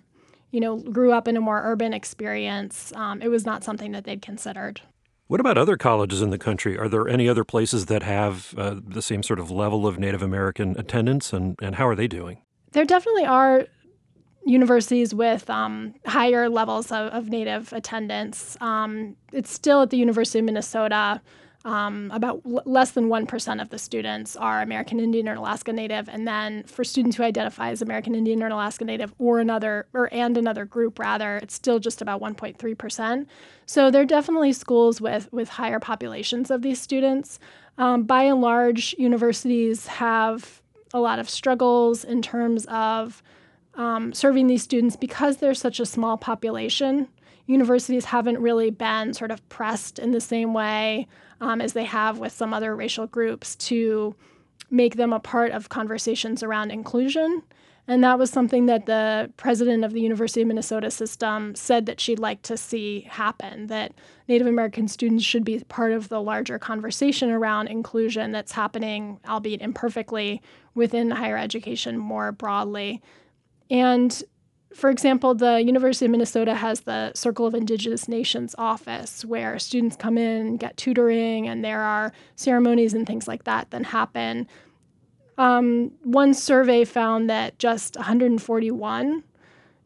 you 0.52 0.60
know, 0.60 0.76
grew 0.78 1.12
up 1.12 1.26
in 1.26 1.36
a 1.36 1.40
more 1.40 1.60
urban 1.64 1.92
experience, 1.92 2.92
um, 2.94 3.20
it 3.20 3.28
was 3.28 3.44
not 3.44 3.64
something 3.64 3.92
that 3.92 4.04
they'd 4.04 4.22
considered. 4.22 4.80
What 5.26 5.40
about 5.40 5.56
other 5.56 5.78
colleges 5.78 6.20
in 6.20 6.28
the 6.28 6.38
country? 6.38 6.78
Are 6.78 6.88
there 6.88 7.08
any 7.08 7.28
other 7.28 7.42
places 7.42 7.86
that 7.86 8.02
have 8.02 8.54
uh, 8.58 8.76
the 8.86 9.00
same 9.00 9.22
sort 9.22 9.40
of 9.40 9.50
level 9.50 9.86
of 9.86 9.98
Native 9.98 10.22
American 10.22 10.78
attendance, 10.78 11.32
and, 11.32 11.56
and 11.62 11.76
how 11.76 11.88
are 11.88 11.96
they 11.96 12.06
doing? 12.06 12.42
There 12.72 12.84
definitely 12.84 13.24
are 13.24 13.66
universities 14.44 15.14
with 15.14 15.48
um, 15.48 15.94
higher 16.04 16.48
levels 16.50 16.92
of, 16.92 17.12
of 17.12 17.28
Native 17.28 17.72
attendance. 17.72 18.56
Um, 18.60 19.16
it's 19.32 19.50
still 19.50 19.82
at 19.82 19.90
the 19.90 19.96
University 19.96 20.40
of 20.40 20.44
Minnesota. 20.44 21.22
Um, 21.64 22.10
about 22.12 22.42
l- 22.44 22.62
less 22.64 22.90
than 22.90 23.08
1% 23.08 23.62
of 23.62 23.70
the 23.70 23.78
students 23.78 24.34
are 24.34 24.62
American 24.62 24.98
Indian 24.98 25.28
or 25.28 25.34
Alaska 25.34 25.72
Native. 25.72 26.08
And 26.08 26.26
then 26.26 26.64
for 26.64 26.82
students 26.82 27.16
who 27.16 27.22
identify 27.22 27.70
as 27.70 27.80
American 27.80 28.16
Indian 28.16 28.42
or 28.42 28.48
Alaska 28.48 28.84
Native 28.84 29.14
or 29.18 29.38
another, 29.38 29.86
or 29.94 30.08
and 30.12 30.36
another 30.36 30.64
group 30.64 30.98
rather, 30.98 31.36
it's 31.36 31.54
still 31.54 31.78
just 31.78 32.02
about 32.02 32.20
1.3%. 32.20 33.26
So 33.66 33.90
there 33.90 34.02
are 34.02 34.06
definitely 34.06 34.52
schools 34.52 35.00
with, 35.00 35.32
with 35.32 35.50
higher 35.50 35.78
populations 35.78 36.50
of 36.50 36.62
these 36.62 36.80
students. 36.80 37.38
Um, 37.78 38.02
by 38.04 38.24
and 38.24 38.40
large, 38.40 38.94
universities 38.98 39.86
have 39.86 40.62
a 40.92 41.00
lot 41.00 41.18
of 41.18 41.30
struggles 41.30 42.04
in 42.04 42.22
terms 42.22 42.66
of 42.66 43.22
um, 43.74 44.12
serving 44.12 44.46
these 44.46 44.62
students 44.62 44.96
because 44.96 45.38
they're 45.38 45.54
such 45.54 45.80
a 45.80 45.86
small 45.86 46.16
population. 46.16 47.08
Universities 47.46 48.06
haven't 48.06 48.38
really 48.38 48.70
been 48.70 49.14
sort 49.14 49.30
of 49.30 49.46
pressed 49.48 49.98
in 49.98 50.12
the 50.12 50.20
same 50.20 50.54
way 50.54 51.06
um, 51.40 51.60
as 51.60 51.72
they 51.72 51.84
have 51.84 52.18
with 52.18 52.32
some 52.32 52.54
other 52.54 52.74
racial 52.74 53.06
groups 53.06 53.56
to 53.56 54.14
make 54.70 54.96
them 54.96 55.12
a 55.12 55.20
part 55.20 55.52
of 55.52 55.68
conversations 55.68 56.42
around 56.42 56.70
inclusion. 56.70 57.42
And 57.88 58.04
that 58.04 58.18
was 58.18 58.30
something 58.30 58.66
that 58.66 58.86
the 58.86 59.30
president 59.36 59.84
of 59.84 59.92
the 59.92 60.00
University 60.00 60.40
of 60.40 60.46
Minnesota 60.46 60.90
system 60.90 61.54
said 61.56 61.86
that 61.86 62.00
she'd 62.00 62.20
like 62.20 62.42
to 62.42 62.56
see 62.56 63.00
happen 63.10 63.66
that 63.66 63.92
Native 64.28 64.46
American 64.46 64.86
students 64.86 65.24
should 65.24 65.44
be 65.44 65.58
part 65.64 65.90
of 65.90 66.08
the 66.08 66.22
larger 66.22 66.60
conversation 66.60 67.30
around 67.30 67.66
inclusion 67.66 68.30
that's 68.30 68.52
happening, 68.52 69.18
albeit 69.28 69.60
imperfectly, 69.60 70.40
within 70.74 71.10
higher 71.10 71.36
education 71.36 71.98
more 71.98 72.30
broadly. 72.30 73.02
And 73.68 74.22
for 74.74 74.90
example, 74.90 75.34
the 75.34 75.60
University 75.62 76.06
of 76.06 76.10
Minnesota 76.10 76.54
has 76.54 76.80
the 76.80 77.12
Circle 77.14 77.46
of 77.46 77.54
Indigenous 77.54 78.08
Nations 78.08 78.54
office 78.58 79.24
where 79.24 79.58
students 79.58 79.96
come 79.96 80.18
in, 80.18 80.56
get 80.56 80.76
tutoring, 80.76 81.48
and 81.48 81.64
there 81.64 81.82
are 81.82 82.12
ceremonies 82.36 82.94
and 82.94 83.06
things 83.06 83.28
like 83.28 83.44
that 83.44 83.70
that 83.70 83.86
happen. 83.86 84.46
Um, 85.38 85.92
one 86.02 86.34
survey 86.34 86.84
found 86.84 87.28
that 87.30 87.58
just 87.58 87.96
141 87.96 89.24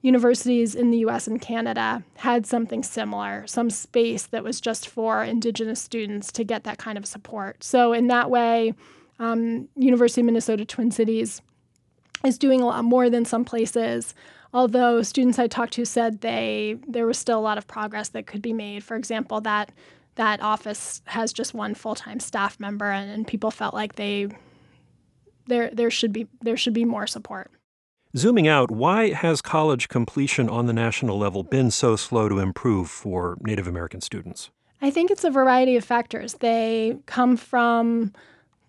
universities 0.02 0.75
in 0.75 0.90
the 0.90 0.99
US 0.99 1.26
and 1.26 1.40
Canada 1.40 2.05
had 2.16 2.47
something 2.47 2.83
similar, 2.83 3.47
some 3.47 3.71
space 3.71 4.26
that 4.26 4.45
was 4.45 4.61
just 4.61 4.88
for 4.88 5.25
Indigenous 5.25 5.81
students 5.81 6.31
to 6.33 6.45
get 6.45 6.64
that 6.64 6.78
kind 6.78 6.97
of 6.97 7.07
support. 7.07 7.64
So, 7.64 7.93
in 7.93 8.07
that 8.09 8.31
way, 8.31 8.75
um, 9.19 9.69
University 9.75 10.21
of 10.21 10.26
Minnesota 10.26 10.64
Twin 10.64 10.90
Cities 10.90 11.43
is 12.25 12.38
doing 12.38 12.61
a 12.61 12.66
lot 12.66 12.85
more 12.85 13.11
than 13.11 13.25
some 13.25 13.45
places 13.45 14.14
although 14.56 15.02
students 15.02 15.38
I 15.38 15.48
talked 15.48 15.75
to 15.75 15.84
said 15.84 16.22
they 16.22 16.78
there 16.88 17.06
was 17.06 17.18
still 17.18 17.38
a 17.38 17.46
lot 17.48 17.58
of 17.58 17.66
progress 17.66 18.08
that 18.10 18.26
could 18.26 18.40
be 18.40 18.54
made. 18.54 18.82
For 18.82 18.96
example, 18.96 19.42
that 19.42 19.70
that 20.14 20.40
office 20.40 21.02
has 21.04 21.30
just 21.30 21.52
one 21.52 21.75
full-time 21.75 22.20
staff 22.20 22.58
member 22.58 22.90
and, 22.90 23.10
and 23.10 23.26
people 23.26 23.50
felt 23.50 23.75
like 23.75 23.96
they 23.96 24.28
there 25.46 25.68
there 25.70 25.90
should 25.90 26.12
be 26.12 26.26
there 26.40 26.56
should 26.56 26.72
be 26.72 26.86
more 26.86 27.06
support. 27.06 27.50
Zooming 28.16 28.48
out, 28.48 28.70
why 28.70 29.10
has 29.12 29.42
college 29.42 29.88
completion 29.88 30.48
on 30.48 30.64
the 30.64 30.72
national 30.72 31.18
level 31.18 31.42
been 31.42 31.70
so 31.70 31.94
slow 31.96 32.30
to 32.30 32.38
improve 32.38 32.88
for 32.88 33.36
Native 33.42 33.66
American 33.66 34.00
students? 34.00 34.48
I 34.80 34.90
think 34.90 35.10
it's 35.10 35.25
a 35.25 35.30
variety 35.30 35.76
of 35.76 35.84
factors. 35.84 36.34
They 36.34 36.96
come 37.04 37.36
from 37.36 38.12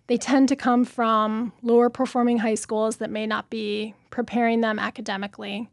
they 0.08 0.18
tend 0.18 0.48
to 0.50 0.56
come 0.56 0.84
from 0.84 1.52
lower 1.62 1.88
performing 1.88 2.38
high 2.38 2.56
schools 2.56 2.96
that 2.96 3.10
may 3.10 3.26
not 3.26 3.48
be 3.48 3.94
preparing 4.10 4.60
them 4.60 4.78
academically. 4.78 5.70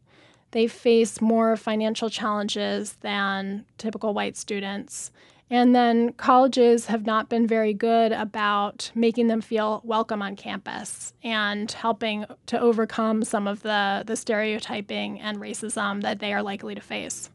They 0.56 0.68
face 0.68 1.20
more 1.20 1.54
financial 1.54 2.08
challenges 2.08 2.94
than 3.02 3.66
typical 3.76 4.14
white 4.14 4.38
students. 4.38 5.10
And 5.50 5.74
then 5.74 6.14
colleges 6.14 6.86
have 6.86 7.04
not 7.04 7.28
been 7.28 7.46
very 7.46 7.74
good 7.74 8.10
about 8.10 8.90
making 8.94 9.26
them 9.26 9.42
feel 9.42 9.82
welcome 9.84 10.22
on 10.22 10.34
campus 10.34 11.12
and 11.22 11.70
helping 11.70 12.24
to 12.46 12.58
overcome 12.58 13.22
some 13.22 13.46
of 13.46 13.60
the, 13.64 14.02
the 14.06 14.16
stereotyping 14.16 15.20
and 15.20 15.36
racism 15.36 16.00
that 16.00 16.20
they 16.20 16.32
are 16.32 16.42
likely 16.42 16.74
to 16.74 16.80
face. 16.80 17.28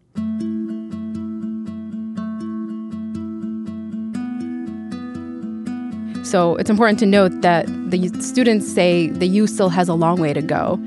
So 6.23 6.55
it's 6.55 6.71
important 6.71 6.97
to 7.01 7.05
note 7.05 7.41
that 7.41 7.67
the 7.67 8.09
students 8.19 8.73
say 8.73 9.09
the 9.09 9.27
U 9.27 9.45
still 9.45 9.69
has 9.69 9.89
a 9.89 9.93
long 9.93 10.19
way 10.19 10.33
to 10.33 10.41
go. 10.41 10.79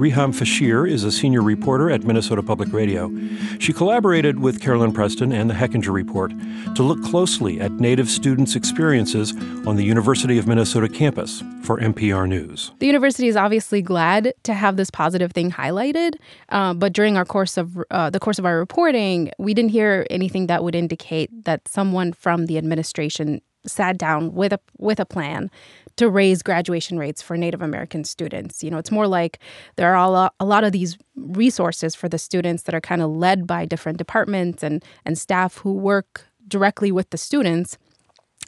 Riham 0.00 0.34
Feshir 0.34 0.86
is 0.86 1.04
a 1.04 1.12
senior 1.12 1.42
reporter 1.42 1.90
at 1.90 2.04
Minnesota 2.04 2.42
Public 2.42 2.72
Radio. 2.72 3.14
She 3.58 3.74
collaborated 3.74 4.40
with 4.40 4.62
Caroline 4.62 4.92
Preston 4.92 5.30
and 5.30 5.50
the 5.50 5.52
Hechinger 5.52 5.92
Report 5.92 6.32
to 6.74 6.82
look 6.82 7.02
closely 7.04 7.60
at 7.60 7.70
Native 7.72 8.08
students' 8.08 8.56
experiences 8.56 9.34
on 9.66 9.76
the 9.76 9.84
University 9.84 10.38
of 10.38 10.46
Minnesota 10.46 10.88
campus 10.88 11.42
for 11.64 11.78
NPR 11.78 12.26
News. 12.26 12.72
The 12.78 12.86
university 12.86 13.28
is 13.28 13.36
obviously 13.36 13.82
glad 13.82 14.32
to 14.44 14.54
have 14.54 14.78
this 14.78 14.90
positive 14.90 15.32
thing 15.32 15.50
highlighted, 15.50 16.14
uh, 16.48 16.72
but 16.72 16.94
during 16.94 17.18
our 17.18 17.26
course 17.26 17.58
of 17.58 17.76
uh, 17.90 18.08
the 18.08 18.20
course 18.20 18.38
of 18.38 18.46
our 18.46 18.58
reporting, 18.58 19.30
we 19.38 19.52
didn't 19.52 19.70
hear 19.70 20.06
anything 20.08 20.46
that 20.46 20.64
would 20.64 20.74
indicate 20.74 21.44
that 21.44 21.68
someone 21.68 22.14
from 22.14 22.46
the 22.46 22.56
administration 22.56 23.42
sat 23.66 23.98
down 23.98 24.34
with 24.34 24.52
a 24.52 24.60
with 24.78 25.00
a 25.00 25.06
plan 25.06 25.50
to 25.96 26.08
raise 26.08 26.42
graduation 26.42 26.98
rates 26.98 27.20
for 27.20 27.36
Native 27.36 27.60
American 27.60 28.04
students. 28.04 28.62
You 28.64 28.70
know, 28.70 28.78
it's 28.78 28.90
more 28.90 29.06
like 29.06 29.38
there 29.76 29.94
are 29.94 30.04
a 30.04 30.08
lot, 30.08 30.34
a 30.40 30.44
lot 30.44 30.64
of 30.64 30.72
these 30.72 30.96
resources 31.14 31.94
for 31.94 32.08
the 32.08 32.18
students 32.18 32.62
that 32.62 32.74
are 32.74 32.80
kind 32.80 33.02
of 33.02 33.10
led 33.10 33.46
by 33.46 33.66
different 33.66 33.98
departments 33.98 34.62
and 34.62 34.84
and 35.04 35.18
staff 35.18 35.58
who 35.58 35.74
work 35.74 36.26
directly 36.48 36.90
with 36.90 37.10
the 37.10 37.18
students 37.18 37.76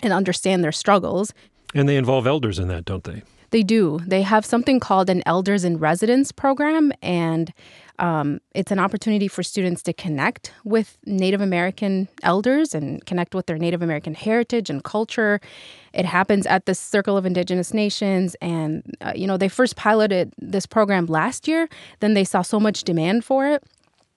and 0.03 0.13
understand 0.13 0.65
their 0.65 0.73
struggles. 0.73 1.33
And 1.75 1.89
they 1.89 1.97
involve 1.97 2.27
elders 2.27 2.59
in 2.59 2.69
that, 2.69 2.85
don't 2.85 3.05
they? 3.05 3.23
They 3.51 3.63
do. 3.63 4.01
They 4.07 4.23
have 4.23 4.47
something 4.47 4.81
called 4.81 5.11
an 5.11 5.23
Elders 5.27 5.63
in 5.63 5.79
Residence 5.79 6.33
program, 6.33 6.91
and 7.03 7.53
um, 7.99 8.41
it's 8.55 8.73
an 8.73 8.79
opportunity 8.79 9.29
for 9.29 9.43
students 9.43 9.83
to 9.83 9.93
connect 9.93 10.53
with 10.65 10.99
Native 11.05 11.41
American 11.41 12.09
elders 12.23 12.75
and 12.75 13.05
connect 13.07 13.35
with 13.35 13.47
their 13.47 13.59
Native 13.59 13.83
American 13.83 14.15
heritage 14.15 14.71
and 14.71 14.83
culture. 14.83 15.41
It 15.93 16.05
happens 16.05 16.47
at 16.47 16.67
the 16.67 16.75
Circle 16.75 17.17
of 17.17 17.27
Indigenous 17.27 17.75
Nations, 17.75 18.35
and 18.41 18.83
uh, 19.01 19.13
you 19.15 19.27
know 19.27 19.37
they 19.37 19.49
first 19.49 19.77
piloted 19.77 20.33
this 20.39 20.67
program 20.67 21.07
last 21.07 21.47
year. 21.47 21.69
Then 22.01 22.15
they 22.15 22.25
saw 22.25 22.43
so 22.43 22.59
much 22.59 22.85
demand 22.85 23.25
for 23.25 23.47
it 23.47 23.63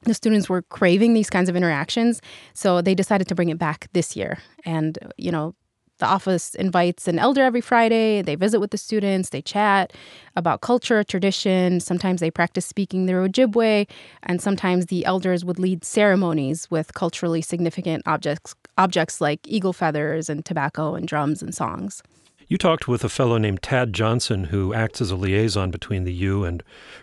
the 0.06 0.14
students 0.14 0.48
were 0.48 0.62
craving 0.62 1.14
these 1.14 1.30
kinds 1.30 1.50
of 1.50 1.56
interactions 1.56 2.22
so 2.54 2.80
they 2.80 2.94
decided 2.94 3.28
to 3.28 3.34
bring 3.34 3.50
it 3.50 3.58
back 3.58 3.88
this 3.94 4.16
year 4.16 4.38
and 4.64 5.00
you 5.18 5.32
know 5.32 5.56
the 5.98 6.06
office 6.06 6.56
invites 6.56 7.08
an 7.08 7.20
elder 7.20 7.42
every 7.42 7.62
Friday. 7.62 8.22
They 8.22 8.36
visit 8.36 8.60
with 8.60 8.72
the 8.72 8.78
students, 8.78 9.30
they 9.30 9.42
chat 9.42 9.94
about 10.36 10.62
culture, 10.62 11.04
tradition. 11.04 11.80
Sometimes 11.80 12.20
they 12.20 12.32
practice 12.32 12.66
speaking 12.66 13.06
their 13.06 13.26
Ojibwe, 13.28 13.88
and 14.24 14.42
sometimes 14.42 14.88
the 14.88 15.06
elders 15.06 15.46
would 15.46 15.60
lead 15.60 15.86
ceremonies 15.86 16.70
with 16.70 16.94
culturally 16.94 17.42
significant 17.42 18.04
objects, 18.06 18.56
objects 18.78 19.22
like 19.22 19.40
eagle 19.48 19.74
feathers 19.74 20.30
and 20.30 20.44
tobacco 20.44 20.96
and 20.96 21.08
drums 21.08 21.42
and 21.42 21.56
songs. 21.56 22.04
You 22.48 22.60
talked 22.60 22.88
with 22.88 23.04
a 23.04 23.10
fellow 23.10 23.40
named 23.40 23.64
Tadd 23.64 23.92
Johnson 23.92 24.46
who 24.46 24.72
acts 24.72 25.02
as 25.02 25.10
a 25.10 25.16
liaison 25.16 25.72
between 25.72 26.04
the 26.04 26.14
U 26.14 26.44
and 26.44 26.62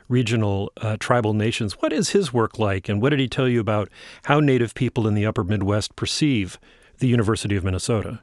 regional 0.09 0.71
uh, 0.77 0.97
tribal 1.01 1.35
nations. 1.35 1.81
What 1.81 1.93
is 1.93 2.11
his 2.11 2.33
work 2.33 2.61
like, 2.61 2.89
and 2.89 3.03
what 3.03 3.09
did 3.09 3.19
he 3.19 3.27
tell 3.27 3.49
you 3.49 3.59
about 3.59 3.89
how 4.25 4.39
Native 4.39 4.75
people 4.75 5.09
in 5.09 5.15
the 5.15 5.27
upper 5.27 5.43
Midwest 5.43 5.97
perceive 5.97 6.61
the 6.99 7.09
University 7.09 7.57
of 7.57 7.65
Minnesota? 7.65 8.21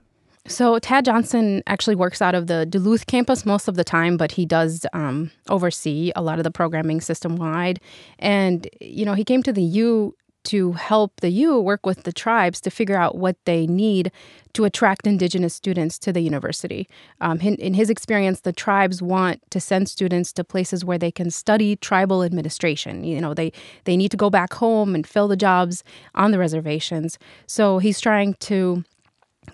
So 0.49 0.79
Tadd 0.79 1.03
Johnson 1.03 1.61
actually 1.67 1.95
works 1.95 2.23
out 2.23 2.33
of 2.33 2.47
the 2.47 2.65
Duluth 2.65 3.05
campus 3.05 3.45
most 3.45 3.67
of 3.67 3.75
the 3.75 3.83
time, 3.83 4.17
but 4.17 4.31
he 4.31 4.47
does 4.47 4.83
um, 4.93 5.29
oversee 5.47 6.11
a 6.15 6.23
lot 6.23 6.39
of 6.39 6.43
the 6.43 6.51
programming 6.51 7.01
system 7.01 7.35
wide. 7.35 7.79
And 8.17 8.67
you 8.81 9.05
know, 9.05 9.13
he 9.13 9.23
came 9.23 9.43
to 9.43 9.53
the 9.53 9.61
U 9.61 10.15
to 10.45 10.71
help 10.71 11.19
the 11.21 11.29
U 11.29 11.59
work 11.59 11.85
with 11.85 12.03
the 12.03 12.13
tribes 12.13 12.59
to 12.61 12.71
figure 12.71 12.95
out 12.95 13.15
what 13.15 13.35
they 13.45 13.67
need 13.67 14.11
to 14.53 14.65
attract 14.65 15.05
Indigenous 15.05 15.53
students 15.53 15.99
to 15.99 16.11
the 16.11 16.21
university. 16.21 16.87
Um, 17.21 17.39
in, 17.41 17.55
in, 17.55 17.75
his 17.75 17.89
experience, 17.91 18.39
the 18.39 18.53
tribes 18.53 19.01
want 19.01 19.41
to 19.51 19.59
send 19.59 19.87
students 19.89 20.33
to 20.33 20.43
places 20.43 20.83
where 20.83 20.97
they 20.97 21.11
can 21.11 21.29
study 21.29 21.75
tribal 21.75 22.23
administration. 22.23 23.03
You 23.03 23.21
know, 23.21 23.35
they 23.35 23.51
they 23.83 23.95
need 23.95 24.09
to 24.09 24.17
go 24.17 24.31
back 24.31 24.53
home 24.53 24.95
and 24.95 25.05
fill 25.05 25.27
the 25.27 25.37
jobs 25.37 25.83
on 26.15 26.31
the 26.31 26.39
reservations. 26.39 27.19
So 27.45 27.77
he's 27.77 28.01
trying 28.01 28.33
to 28.35 28.83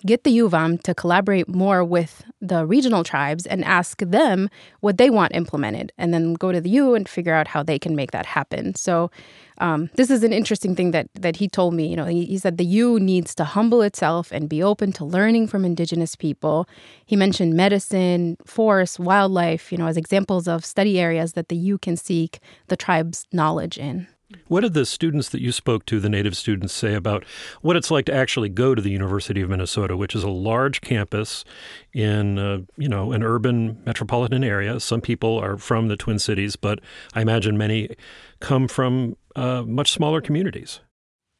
get 0.04 0.24
the 0.24 0.30
U 0.32 0.46
of 0.46 0.54
M 0.54 0.78
to 0.78 0.94
collaborate 0.94 1.48
more 1.48 1.84
with 1.84 2.24
the 2.40 2.66
regional 2.66 3.04
tribes 3.04 3.46
and 3.46 3.64
ask 3.64 3.98
them 4.00 4.48
what 4.80 4.98
they 4.98 5.10
want 5.10 5.34
implemented, 5.34 5.92
and 5.98 6.12
then 6.12 6.34
go 6.34 6.52
to 6.52 6.60
the 6.60 6.70
U 6.70 6.94
and 6.94 7.08
figure 7.08 7.34
out 7.34 7.48
how 7.48 7.62
they 7.62 7.78
can 7.78 7.96
make 7.96 8.10
that 8.10 8.26
happen. 8.26 8.74
So, 8.74 9.10
um, 9.58 9.88
this 9.94 10.10
is 10.10 10.22
an 10.22 10.32
interesting 10.32 10.76
thing 10.76 10.90
that 10.90 11.08
that 11.14 11.36
he 11.36 11.48
told 11.48 11.74
me. 11.74 11.88
You 11.88 11.96
know, 11.96 12.04
he, 12.04 12.24
he 12.26 12.38
said 12.38 12.58
the 12.58 12.64
U 12.64 13.00
needs 13.00 13.34
to 13.36 13.44
humble 13.44 13.82
itself 13.82 14.30
and 14.32 14.48
be 14.48 14.62
open 14.62 14.92
to 14.92 15.04
learning 15.04 15.48
from 15.48 15.64
Indigenous 15.64 16.14
people. 16.14 16.68
He 17.06 17.16
mentioned 17.16 17.54
medicine, 17.54 18.36
forest, 18.44 18.98
wildlife, 18.98 19.72
you 19.72 19.78
know, 19.78 19.86
as 19.86 19.96
examples 19.96 20.46
of 20.46 20.64
study 20.64 21.00
areas 21.00 21.32
that 21.32 21.48
the 21.48 21.56
U 21.56 21.78
can 21.78 21.96
seek 21.96 22.40
the 22.68 22.76
tribe's 22.76 23.26
knowledge 23.32 23.78
in. 23.78 24.08
What 24.48 24.62
did 24.62 24.74
the 24.74 24.84
students 24.84 25.28
that 25.28 25.40
you 25.40 25.52
spoke 25.52 25.86
to, 25.86 26.00
the 26.00 26.08
native 26.08 26.36
students, 26.36 26.74
say 26.74 26.94
about 26.94 27.24
what 27.60 27.76
it's 27.76 27.90
like 27.90 28.06
to 28.06 28.14
actually 28.14 28.48
go 28.48 28.74
to 28.74 28.82
the 28.82 28.90
University 28.90 29.40
of 29.40 29.50
Minnesota, 29.50 29.96
which 29.96 30.16
is 30.16 30.24
a 30.24 30.30
large 30.30 30.80
campus 30.80 31.44
in 31.92 32.38
uh, 32.38 32.58
you 32.76 32.88
know 32.88 33.12
an 33.12 33.22
urban 33.22 33.80
metropolitan 33.86 34.42
area? 34.42 34.80
Some 34.80 35.00
people 35.00 35.38
are 35.38 35.56
from 35.56 35.88
the 35.88 35.96
Twin 35.96 36.18
Cities, 36.18 36.56
but 36.56 36.80
I 37.14 37.22
imagine 37.22 37.56
many 37.56 37.94
come 38.40 38.66
from 38.66 39.16
uh, 39.36 39.62
much 39.62 39.92
smaller 39.92 40.20
communities. 40.20 40.80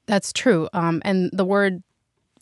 That's 0.06 0.32
true, 0.32 0.68
um, 0.72 1.02
and 1.04 1.30
the 1.32 1.44
word 1.44 1.82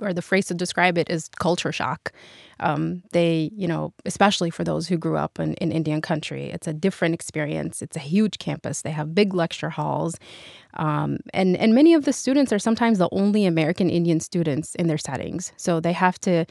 or 0.01 0.13
the 0.13 0.23
phrase 0.23 0.47
to 0.47 0.55
describe 0.55 0.99
it 0.99 1.09
is 1.09 1.29
culture 1.39 1.73
shock. 1.73 2.13
Um, 2.61 3.03
they, 3.13 3.51
you 3.57 3.67
know, 3.67 3.93
especially 4.05 4.51
for 4.51 4.65
those 4.65 4.87
who 4.89 4.97
grew 4.97 5.17
up 5.17 5.39
in, 5.41 5.55
in 5.55 5.73
Indian 5.73 6.01
country, 6.01 6.51
it's 6.51 6.67
a 6.67 6.73
different 6.73 7.15
experience. 7.15 7.83
It's 7.83 7.97
a 7.97 8.01
huge 8.01 8.39
campus. 8.39 8.83
They 8.83 8.91
have 8.91 9.15
big 9.15 9.35
lecture 9.35 9.71
halls. 9.71 10.17
Um, 10.75 11.19
and, 11.33 11.57
and 11.57 11.75
many 11.75 11.95
of 11.95 12.05
the 12.05 12.13
students 12.13 12.53
are 12.53 12.59
sometimes 12.59 12.99
the 12.99 13.09
only 13.13 13.45
American 13.45 13.91
Indian 13.91 14.21
students 14.21 14.75
in 14.77 14.87
their 14.87 14.99
settings. 14.99 15.53
So 15.57 15.81
they 15.81 15.93
have 15.93 16.19
to 16.21 16.47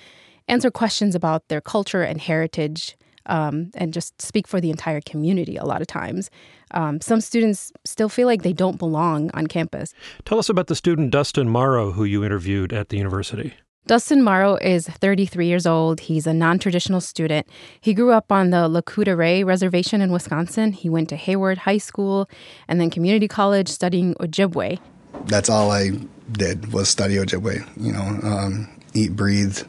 answer 0.47 0.69
questions 0.69 1.15
about 1.15 1.47
their 1.47 1.61
culture 1.61 2.03
and 2.03 2.19
heritage 2.19 2.97
um, 3.25 3.71
and 3.75 3.93
just 3.93 4.21
speak 4.21 4.47
for 4.47 4.59
the 4.59 4.69
entire 4.69 5.01
community 5.01 5.57
a 5.57 5.65
lot 5.65 5.81
of 5.81 5.87
times. 5.87 6.29
Um, 6.71 7.01
some 7.01 7.21
students 7.21 7.71
still 7.85 8.09
feel 8.09 8.27
like 8.27 8.41
they 8.41 8.53
don't 8.53 8.77
belong 8.77 9.29
on 9.33 9.47
campus. 9.47 9.93
Tell 10.25 10.39
us 10.39 10.49
about 10.49 10.67
the 10.67 10.75
student 10.75 11.11
Dustin 11.11 11.49
Morrow 11.49 11.91
who 11.91 12.03
you 12.03 12.23
interviewed 12.23 12.73
at 12.73 12.89
the 12.89 12.97
university. 12.97 13.53
Dustin 13.85 14.23
Morrow 14.23 14.55
is 14.55 14.87
33 14.87 15.45
years 15.45 15.67
old. 15.67 15.99
He's 15.99 16.25
a 16.25 16.33
non 16.33 16.57
traditional 16.57 17.01
student. 17.01 17.47
He 17.81 17.93
grew 17.93 18.11
up 18.11 18.31
on 18.31 18.49
the 18.49 19.15
Ray 19.17 19.43
Reservation 19.43 20.01
in 20.01 20.11
Wisconsin. 20.11 20.71
He 20.71 20.89
went 20.89 21.09
to 21.09 21.17
Hayward 21.17 21.59
High 21.59 21.79
School 21.79 22.29
and 22.69 22.79
then 22.79 22.89
community 22.89 23.27
college 23.27 23.67
studying 23.67 24.15
Ojibwe. 24.15 24.79
That's 25.25 25.49
all 25.49 25.69
I 25.69 25.91
did 26.31 26.71
was 26.71 26.87
study 26.87 27.15
Ojibwe, 27.15 27.67
you 27.77 27.91
know, 27.91 28.19
um, 28.23 28.69
eat, 28.93 29.17
breathe, 29.17 29.59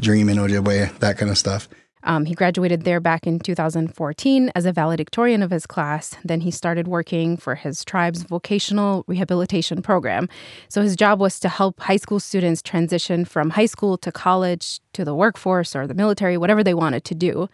dream 0.00 0.30
in 0.30 0.38
Ojibwe, 0.38 0.98
that 1.00 1.18
kind 1.18 1.30
of 1.30 1.36
stuff. 1.36 1.68
Um, 2.04 2.24
he 2.24 2.34
graduated 2.34 2.82
there 2.82 3.00
back 3.00 3.26
in 3.26 3.38
2014 3.38 4.50
as 4.54 4.66
a 4.66 4.72
valedictorian 4.72 5.42
of 5.42 5.50
his 5.50 5.66
class. 5.66 6.16
Then 6.24 6.40
he 6.40 6.50
started 6.50 6.88
working 6.88 7.36
for 7.36 7.54
his 7.54 7.84
tribe's 7.84 8.22
vocational 8.22 9.04
rehabilitation 9.06 9.82
program. 9.82 10.28
So 10.68 10.82
his 10.82 10.96
job 10.96 11.20
was 11.20 11.38
to 11.40 11.48
help 11.48 11.80
high 11.80 11.96
school 11.96 12.20
students 12.20 12.62
transition 12.62 13.24
from 13.24 13.50
high 13.50 13.66
school 13.66 13.96
to 13.98 14.10
college 14.12 14.80
to 14.94 15.04
the 15.04 15.14
workforce 15.14 15.76
or 15.76 15.86
the 15.86 15.94
military, 15.94 16.36
whatever 16.36 16.64
they 16.64 16.74
wanted 16.74 17.04
to 17.04 17.14
do. 17.14 17.48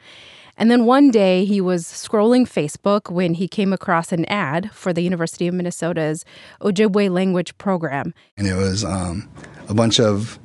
And 0.57 0.73
then 0.73 0.87
one 0.87 1.13
day 1.13 1.45
he 1.45 1.61
was 1.61 1.85
scrolling 1.85 2.43
Facebook 2.43 3.13
when 3.13 3.35
he 3.35 3.47
came 3.47 3.73
across 3.73 4.11
an 4.11 4.25
ad 4.25 4.73
for 4.73 4.93
the 4.93 5.03
University 5.03 5.47
of 5.47 5.55
Minnesota's 5.55 6.25
Ojibwe 6.61 7.11
language 7.11 7.57
program. 7.59 8.13
And 8.37 8.47
it 8.49 8.55
was 8.55 8.85
um, 8.85 9.31
a 9.69 9.75
bunch 9.75 10.01
of 10.01 10.39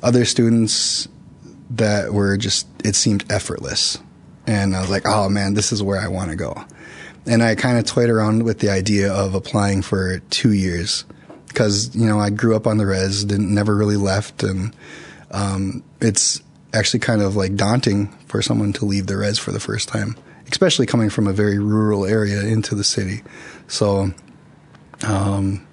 other 0.00 0.24
students 0.24 1.08
that 1.70 2.12
were 2.12 2.36
just, 2.36 2.66
it 2.84 2.94
seemed 2.96 3.30
effortless. 3.30 3.98
And 4.46 4.74
I 4.74 4.80
was 4.80 4.90
like, 4.90 5.06
oh 5.06 5.28
man, 5.28 5.54
this 5.54 5.72
is 5.72 5.82
where 5.82 6.00
I 6.00 6.08
want 6.08 6.30
to 6.30 6.36
go. 6.36 6.54
And 7.26 7.42
I 7.42 7.54
kind 7.54 7.78
of 7.78 7.84
toyed 7.84 8.08
around 8.08 8.44
with 8.44 8.60
the 8.60 8.70
idea 8.70 9.12
of 9.12 9.34
applying 9.34 9.82
for 9.82 10.20
two 10.30 10.52
years 10.52 11.04
because, 11.48 11.94
you 11.94 12.06
know, 12.06 12.18
I 12.18 12.30
grew 12.30 12.56
up 12.56 12.66
on 12.66 12.78
the 12.78 12.86
res, 12.86 13.24
didn't, 13.24 13.52
never 13.52 13.76
really 13.76 13.96
left. 13.96 14.42
And 14.42 14.74
um, 15.30 15.82
it's 16.00 16.40
actually 16.72 17.00
kind 17.00 17.20
of 17.20 17.36
like 17.36 17.54
daunting 17.56 18.08
for 18.26 18.40
someone 18.40 18.72
to 18.74 18.84
leave 18.84 19.06
the 19.06 19.16
res 19.16 19.38
for 19.38 19.52
the 19.52 19.60
first 19.60 19.88
time, 19.88 20.16
especially 20.50 20.86
coming 20.86 21.10
from 21.10 21.26
a 21.26 21.32
very 21.32 21.58
rural 21.58 22.06
area 22.06 22.40
into 22.42 22.74
the 22.74 22.84
city. 22.84 23.22
So, 23.66 24.10
um, 25.06 25.66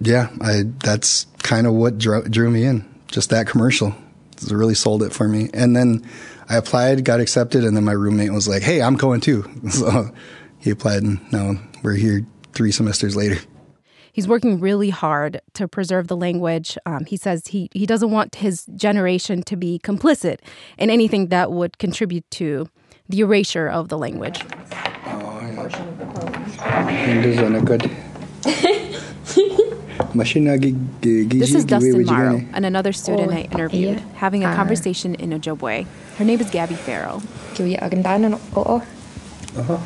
yeah, 0.00 0.30
I 0.40 0.64
that's 0.78 1.26
kind 1.42 1.66
of 1.66 1.74
what 1.74 1.98
drew, 1.98 2.22
drew 2.24 2.50
me 2.50 2.64
in. 2.64 2.95
Just 3.16 3.30
that 3.30 3.46
commercial, 3.46 3.94
it 4.42 4.50
really 4.50 4.74
sold 4.74 5.02
it 5.02 5.10
for 5.10 5.26
me. 5.26 5.48
And 5.54 5.74
then 5.74 6.06
I 6.50 6.58
applied, 6.58 7.02
got 7.02 7.18
accepted, 7.18 7.64
and 7.64 7.74
then 7.74 7.82
my 7.82 7.92
roommate 7.92 8.30
was 8.30 8.46
like, 8.46 8.62
"Hey, 8.62 8.82
I'm 8.82 8.94
going 8.94 9.22
too." 9.22 9.50
So 9.70 10.10
he 10.58 10.68
applied, 10.68 11.02
and 11.02 11.32
now 11.32 11.54
we're 11.82 11.94
here 11.94 12.26
three 12.52 12.70
semesters 12.70 13.16
later. 13.16 13.38
He's 14.12 14.28
working 14.28 14.60
really 14.60 14.90
hard 14.90 15.40
to 15.54 15.66
preserve 15.66 16.08
the 16.08 16.16
language. 16.16 16.76
Um, 16.84 17.06
he 17.06 17.16
says 17.16 17.46
he, 17.46 17.70
he 17.72 17.86
doesn't 17.86 18.10
want 18.10 18.34
his 18.34 18.66
generation 18.76 19.42
to 19.44 19.56
be 19.56 19.80
complicit 19.82 20.40
in 20.76 20.90
anything 20.90 21.28
that 21.28 21.52
would 21.52 21.78
contribute 21.78 22.30
to 22.32 22.68
the 23.08 23.20
erasure 23.20 23.66
of 23.66 23.88
the 23.88 23.96
language. 23.96 24.44
Oh, 25.06 25.40
this 31.40 31.54
is 31.54 31.64
Dustin 31.64 32.04
Morrow 32.06 32.40
and 32.52 32.64
another 32.66 32.92
student 32.92 33.32
I 33.32 33.42
interviewed, 33.52 33.98
having 34.16 34.44
a 34.44 34.46
conversation 34.56 35.14
in 35.16 35.30
Ojibwe. 35.30 35.86
Her 36.16 36.24
name 36.24 36.40
is 36.40 36.50
Gabby 36.50 36.74
Farrell. 36.74 37.22
Uh-huh. 39.56 39.78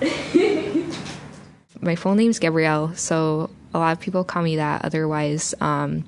My 1.80 1.94
full 1.96 2.14
name 2.14 2.30
is 2.30 2.38
Gabrielle, 2.38 2.94
so 2.94 3.50
a 3.72 3.78
lot 3.78 3.92
of 3.92 4.00
people 4.00 4.24
call 4.24 4.42
me 4.42 4.56
that. 4.56 4.84
Otherwise, 4.84 5.54
um, 5.60 6.04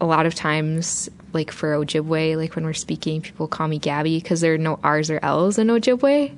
a 0.00 0.06
lot 0.06 0.26
of 0.26 0.34
times, 0.34 1.08
like 1.32 1.50
for 1.50 1.74
Ojibwe, 1.74 2.36
like 2.36 2.54
when 2.56 2.64
we're 2.64 2.72
speaking, 2.72 3.20
people 3.22 3.48
call 3.48 3.68
me 3.68 3.78
Gabby 3.78 4.18
because 4.18 4.40
there 4.40 4.54
are 4.54 4.58
no 4.58 4.78
R's 4.84 5.10
or 5.10 5.18
L's 5.22 5.58
in 5.58 5.68
Ojibwe. 5.68 6.34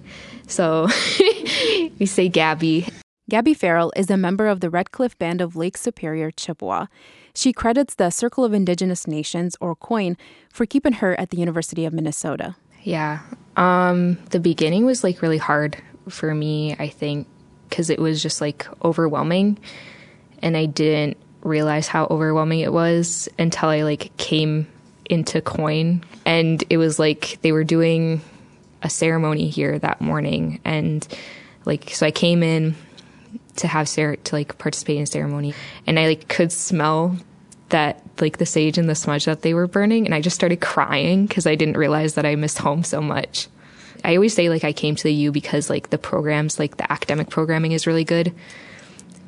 So 0.47 0.89
we 1.99 2.07
say 2.07 2.29
Gabby. 2.29 2.87
Gabby 3.33 3.55
Farrell 3.55 3.95
is 3.97 4.11
a 4.11 4.19
member 4.19 4.47
of 4.47 4.61
the 4.61 4.69
Red 4.69 4.93
Cliff 4.93 5.19
Band 5.19 5.41
of 5.41 5.57
Lake 5.57 5.79
Superior 5.79 6.31
Chippewa. 6.31 6.89
She 7.35 7.51
credits 7.51 7.95
the 7.95 8.11
Circle 8.11 8.45
of 8.45 8.53
Indigenous 8.53 9.07
Nations, 9.07 9.57
or 9.59 9.75
COIN, 9.75 10.19
for 10.51 10.67
keeping 10.67 10.93
her 10.93 11.19
at 11.19 11.31
the 11.31 11.39
University 11.39 11.87
of 11.87 11.95
Minnesota. 11.95 12.57
Yeah. 12.83 13.21
Um, 13.57 14.19
the 14.33 14.39
beginning 14.39 14.85
was 14.85 15.03
like 15.03 15.23
really 15.23 15.39
hard 15.39 15.83
for 16.11 16.35
me, 16.35 16.77
I 16.79 16.89
think, 16.89 17.27
because 17.71 17.89
it 17.89 17.99
was 17.99 18.23
just 18.23 18.43
like 18.43 18.67
overwhelming. 18.85 19.59
And 20.43 20.55
I 20.55 20.67
didn't 20.67 21.17
realize 21.41 21.89
how 21.89 22.09
overwhelming 22.11 22.61
it 22.61 22.75
was 22.75 23.31
until 23.39 23.71
I 23.71 23.81
like 23.81 24.15
came 24.19 24.67
into 25.09 25.41
Coin. 25.41 26.05
And 26.27 26.63
it 26.69 26.77
was 26.77 26.99
like 26.99 27.39
they 27.41 27.53
were 27.53 27.65
doing 27.65 28.21
a 28.83 28.91
ceremony 28.91 29.49
here 29.49 29.79
that 29.79 30.03
morning. 30.03 30.61
And 30.67 31.09
like, 31.65 31.95
so 31.95 32.05
I 32.05 32.11
came 32.11 32.43
in 32.43 32.75
to 33.57 33.67
have 33.67 33.89
Sarah 33.89 34.17
to 34.17 34.35
like 34.35 34.59
participate 34.59 34.99
in 34.99 35.07
ceremony 35.07 35.55
and 35.87 35.99
I 35.99 36.07
like 36.07 36.29
could 36.29 36.53
smell 36.53 37.17
that 37.69 38.03
like 38.21 38.39
the 38.39 38.47
sage 38.47 38.79
and 38.79 38.89
the 38.89 38.95
smudge 38.95 39.25
that 39.25 39.43
they 39.43 39.55
were 39.55 39.67
burning 39.67 40.05
and 40.05 40.15
I 40.15 40.21
just 40.21 40.37
started 40.37 40.61
crying 40.61 41.27
because 41.27 41.47
I 41.47 41.55
didn't 41.55 41.77
realize 41.77 42.15
that 42.15 42.27
I 42.27 42.37
missed 42.37 42.59
home 42.59 42.85
so 42.85 43.01
much. 43.01 43.49
I 44.05 44.15
always 44.17 44.35
say 44.35 44.49
like 44.49 44.65
I 44.65 44.73
came 44.73 44.95
to 44.95 45.03
the 45.03 45.15
U 45.15 45.33
because 45.33 45.71
like 45.71 45.91
the 45.91 45.99
programs, 45.99 46.59
like 46.59 46.77
the 46.77 46.91
academic 46.91 47.31
programming 47.31 47.73
is 47.73 47.87
really 47.87 48.05
good. 48.05 48.35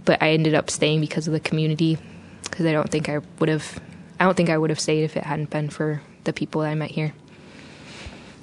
But 0.04 0.22
I 0.22 0.30
ended 0.32 0.54
up 0.54 0.70
staying 0.70 1.00
because 1.00 1.26
of 1.26 1.32
the 1.32 1.40
community 1.40 1.96
because 2.44 2.66
I 2.66 2.72
don't 2.72 2.90
think 2.90 3.08
I 3.08 3.20
would 3.38 3.48
have 3.48 3.80
I 4.20 4.24
don't 4.24 4.36
think 4.36 4.50
I 4.50 4.58
would 4.58 4.70
have 4.70 4.80
stayed 4.80 5.04
if 5.04 5.16
it 5.16 5.24
hadn't 5.24 5.50
been 5.50 5.70
for 5.70 6.02
the 6.24 6.32
people 6.32 6.60
that 6.60 6.70
I 6.70 6.74
met 6.74 6.90
here. 6.90 7.14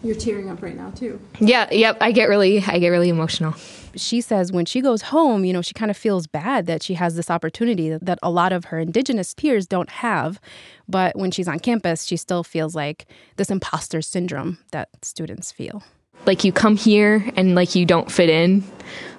You're 0.04 0.16
tearing 0.16 0.50
up 0.50 0.62
right 0.62 0.76
now 0.76 0.90
too. 0.92 1.20
Yeah, 1.40 1.70
yep, 1.72 1.98
I 2.02 2.12
get 2.12 2.28
really 2.28 2.64
I 2.66 2.80
get 2.80 2.90
really 2.90 3.10
emotional. 3.10 3.54
She 3.96 4.22
says 4.22 4.52
when 4.52 4.66
she 4.66 4.82
goes 4.82 5.02
home, 5.04 5.44
you 5.46 5.54
know, 5.54 5.62
she 5.62 5.74
kind 5.74 5.92
of 5.92 5.98
feels 5.98 6.26
bad 6.26 6.66
that 6.66 6.82
she 6.82 6.94
has 6.94 7.16
this 7.16 7.30
opportunity 7.30 7.90
that, 7.90 8.06
that 8.06 8.20
a 8.24 8.32
lot 8.32 8.54
of 8.54 8.66
her 8.66 8.80
indigenous 8.80 9.34
peers 9.34 9.68
don't 9.68 9.90
have, 9.90 10.40
but 10.88 11.16
when 11.18 11.30
she's 11.30 11.48
on 11.48 11.60
campus, 11.60 12.06
she 12.06 12.16
still 12.16 12.44
feels 12.44 12.74
like 12.74 13.06
this 13.36 13.50
imposter 13.50 14.02
syndrome 14.02 14.60
that 14.72 14.90
students 15.02 15.52
feel 15.52 15.84
like 16.26 16.44
you 16.44 16.52
come 16.52 16.76
here 16.76 17.28
and 17.36 17.56
like 17.56 17.74
you 17.76 17.86
don't 17.86 18.12
fit 18.12 18.30
in 18.30 18.64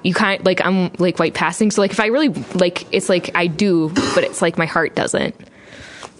you 0.02 0.14
kind 0.14 0.40
of 0.40 0.46
like 0.46 0.64
i'm 0.64 0.92
like 0.98 1.18
white 1.18 1.34
passing 1.34 1.70
so 1.70 1.80
like 1.80 1.90
if 1.90 1.98
i 1.98 2.06
really 2.06 2.28
like 2.54 2.86
it's 2.94 3.08
like 3.08 3.30
i 3.34 3.46
do 3.46 3.88
but 4.14 4.22
it's 4.22 4.40
like 4.40 4.56
my 4.56 4.66
heart 4.66 4.94
doesn't 4.94 5.34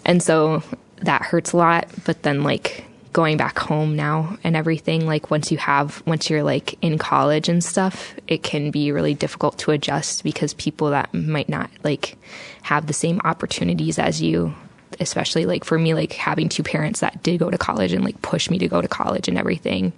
and 0.04 0.22
so 0.22 0.62
that 0.96 1.22
hurts 1.22 1.52
a 1.52 1.56
lot 1.56 1.88
but 2.04 2.22
then 2.24 2.42
like 2.42 2.84
going 3.12 3.36
back 3.36 3.58
home 3.58 3.94
now 3.94 4.38
and 4.42 4.56
everything 4.56 5.06
like 5.06 5.30
once 5.30 5.52
you 5.52 5.58
have 5.58 6.02
once 6.06 6.30
you're 6.30 6.42
like 6.42 6.78
in 6.82 6.96
college 6.96 7.48
and 7.48 7.62
stuff 7.62 8.14
it 8.26 8.42
can 8.42 8.70
be 8.70 8.90
really 8.90 9.12
difficult 9.12 9.58
to 9.58 9.70
adjust 9.70 10.24
because 10.24 10.54
people 10.54 10.90
that 10.90 11.12
might 11.12 11.48
not 11.48 11.70
like 11.84 12.16
have 12.62 12.86
the 12.86 12.92
same 12.92 13.20
opportunities 13.24 13.98
as 13.98 14.22
you 14.22 14.54
especially 14.98 15.44
like 15.44 15.64
for 15.64 15.78
me 15.78 15.92
like 15.94 16.12
having 16.12 16.48
two 16.48 16.62
parents 16.62 17.00
that 17.00 17.22
did 17.22 17.38
go 17.38 17.50
to 17.50 17.58
college 17.58 17.92
and 17.92 18.04
like 18.04 18.20
push 18.22 18.48
me 18.48 18.58
to 18.58 18.68
go 18.68 18.80
to 18.80 18.88
college 18.88 19.28
and 19.28 19.36
everything 19.36 19.92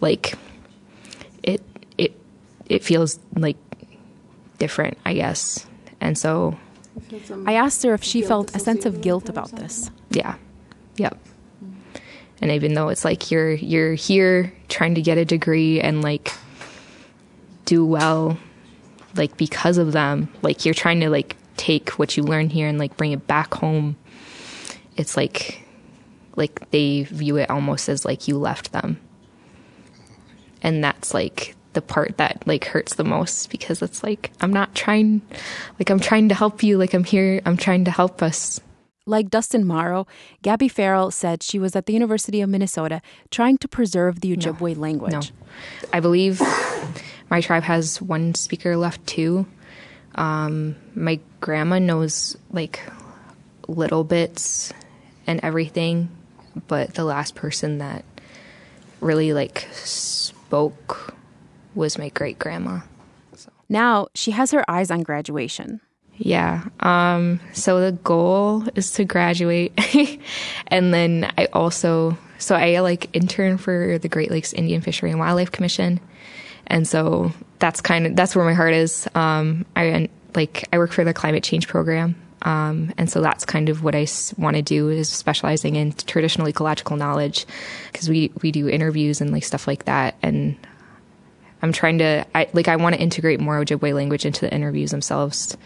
like 0.00 0.34
it 1.42 1.62
it 1.96 2.12
it 2.66 2.84
feels 2.84 3.18
like 3.36 3.56
different 4.58 4.98
i 5.06 5.14
guess. 5.14 5.66
And 6.02 6.16
so 6.18 6.58
i 7.46 7.54
asked 7.54 7.82
her 7.84 7.94
if 7.94 8.02
she 8.02 8.20
felt 8.20 8.54
a 8.54 8.58
sense 8.58 8.84
of 8.84 9.00
guilt 9.00 9.28
about 9.28 9.50
this. 9.52 9.90
yeah. 10.10 10.34
Yep 10.96 11.16
and 12.40 12.50
even 12.50 12.74
though 12.74 12.88
it's 12.88 13.04
like 13.04 13.30
you're 13.30 13.52
you're 13.52 13.94
here 13.94 14.52
trying 14.68 14.94
to 14.94 15.02
get 15.02 15.18
a 15.18 15.24
degree 15.24 15.80
and 15.80 16.02
like 16.02 16.32
do 17.64 17.84
well 17.84 18.38
like 19.14 19.36
because 19.36 19.78
of 19.78 19.92
them 19.92 20.28
like 20.42 20.64
you're 20.64 20.74
trying 20.74 21.00
to 21.00 21.10
like 21.10 21.36
take 21.60 21.90
what 21.98 22.16
you 22.16 22.22
learn 22.22 22.48
here 22.48 22.66
and 22.66 22.78
like 22.78 22.96
bring 22.96 23.12
it 23.12 23.26
back 23.26 23.52
home. 23.52 23.94
It's 24.96 25.14
like 25.14 25.62
like 26.34 26.70
they 26.70 27.02
view 27.02 27.36
it 27.36 27.50
almost 27.50 27.88
as 27.90 28.06
like 28.06 28.26
you 28.26 28.38
left 28.38 28.72
them. 28.72 28.98
And 30.62 30.82
that's 30.82 31.12
like 31.12 31.54
the 31.74 31.82
part 31.82 32.16
that 32.16 32.42
like 32.46 32.64
hurts 32.64 32.94
the 32.94 33.04
most 33.04 33.50
because 33.50 33.82
it's 33.82 34.02
like 34.02 34.32
I'm 34.40 34.52
not 34.52 34.74
trying 34.74 35.20
like 35.78 35.90
I'm 35.90 36.00
trying 36.00 36.30
to 36.30 36.34
help 36.34 36.62
you 36.62 36.78
like 36.78 36.94
I'm 36.94 37.04
here 37.04 37.42
I'm 37.44 37.58
trying 37.58 37.84
to 37.84 37.90
help 37.90 38.22
us 38.22 38.60
like 39.10 39.28
Dustin 39.28 39.66
Morrow, 39.66 40.06
Gabby 40.42 40.68
Farrell 40.68 41.10
said 41.10 41.42
she 41.42 41.58
was 41.58 41.76
at 41.76 41.86
the 41.86 41.92
University 41.92 42.40
of 42.40 42.48
Minnesota 42.48 43.02
trying 43.30 43.58
to 43.58 43.68
preserve 43.68 44.20
the 44.20 44.34
Ojibwe 44.36 44.76
no, 44.76 44.80
language. 44.80 45.12
No. 45.12 45.88
I 45.92 46.00
believe 46.00 46.40
my 47.30 47.40
tribe 47.40 47.64
has 47.64 48.00
one 48.00 48.34
speaker 48.34 48.76
left 48.76 49.06
too. 49.06 49.46
Um, 50.14 50.76
my 50.94 51.20
grandma 51.40 51.78
knows 51.78 52.36
like 52.50 52.80
little 53.68 54.04
bits 54.04 54.72
and 55.26 55.40
everything, 55.42 56.08
but 56.66 56.94
the 56.94 57.04
last 57.04 57.34
person 57.34 57.78
that 57.78 58.04
really 59.00 59.32
like 59.32 59.68
spoke 59.72 61.14
was 61.74 61.98
my 61.98 62.08
great 62.10 62.38
grandma. 62.38 62.80
So. 63.34 63.50
Now 63.68 64.08
she 64.14 64.32
has 64.32 64.50
her 64.50 64.68
eyes 64.68 64.90
on 64.90 65.02
graduation. 65.02 65.80
Yeah. 66.22 66.64
Um, 66.80 67.40
so 67.54 67.80
the 67.80 67.92
goal 67.92 68.64
is 68.74 68.90
to 68.92 69.06
graduate. 69.06 69.72
and 70.66 70.92
then 70.92 71.32
I 71.38 71.46
also, 71.46 72.18
so 72.38 72.54
I 72.54 72.80
like 72.80 73.08
intern 73.16 73.56
for 73.56 73.96
the 73.96 74.08
Great 74.08 74.30
Lakes 74.30 74.52
Indian 74.52 74.82
Fishery 74.82 75.10
and 75.10 75.18
Wildlife 75.18 75.50
Commission. 75.50 75.98
And 76.66 76.86
so 76.86 77.32
that's 77.58 77.80
kind 77.80 78.06
of, 78.06 78.16
that's 78.16 78.36
where 78.36 78.44
my 78.44 78.52
heart 78.52 78.74
is. 78.74 79.08
Um, 79.14 79.64
I 79.74 80.10
like, 80.34 80.68
I 80.70 80.76
work 80.76 80.92
for 80.92 81.04
the 81.04 81.14
climate 81.14 81.42
change 81.42 81.66
program. 81.68 82.16
Um, 82.42 82.92
and 82.98 83.08
so 83.08 83.22
that's 83.22 83.46
kind 83.46 83.70
of 83.70 83.82
what 83.82 83.94
I 83.94 84.06
want 84.36 84.56
to 84.56 84.62
do 84.62 84.90
is 84.90 85.08
specializing 85.08 85.76
in 85.76 85.92
traditional 85.92 86.48
ecological 86.48 86.98
knowledge 86.98 87.46
because 87.90 88.10
we, 88.10 88.30
we 88.42 88.52
do 88.52 88.68
interviews 88.68 89.22
and 89.22 89.32
like 89.32 89.44
stuff 89.44 89.66
like 89.66 89.86
that. 89.86 90.16
And 90.20 90.54
I'm 91.62 91.72
trying 91.72 91.96
to, 91.98 92.26
I, 92.34 92.50
like, 92.52 92.68
I 92.68 92.76
want 92.76 92.94
to 92.94 93.00
integrate 93.00 93.40
more 93.40 93.58
Ojibwe 93.64 93.94
language 93.94 94.26
into 94.26 94.42
the 94.42 94.54
interviews 94.54 94.90
themselves 94.90 95.56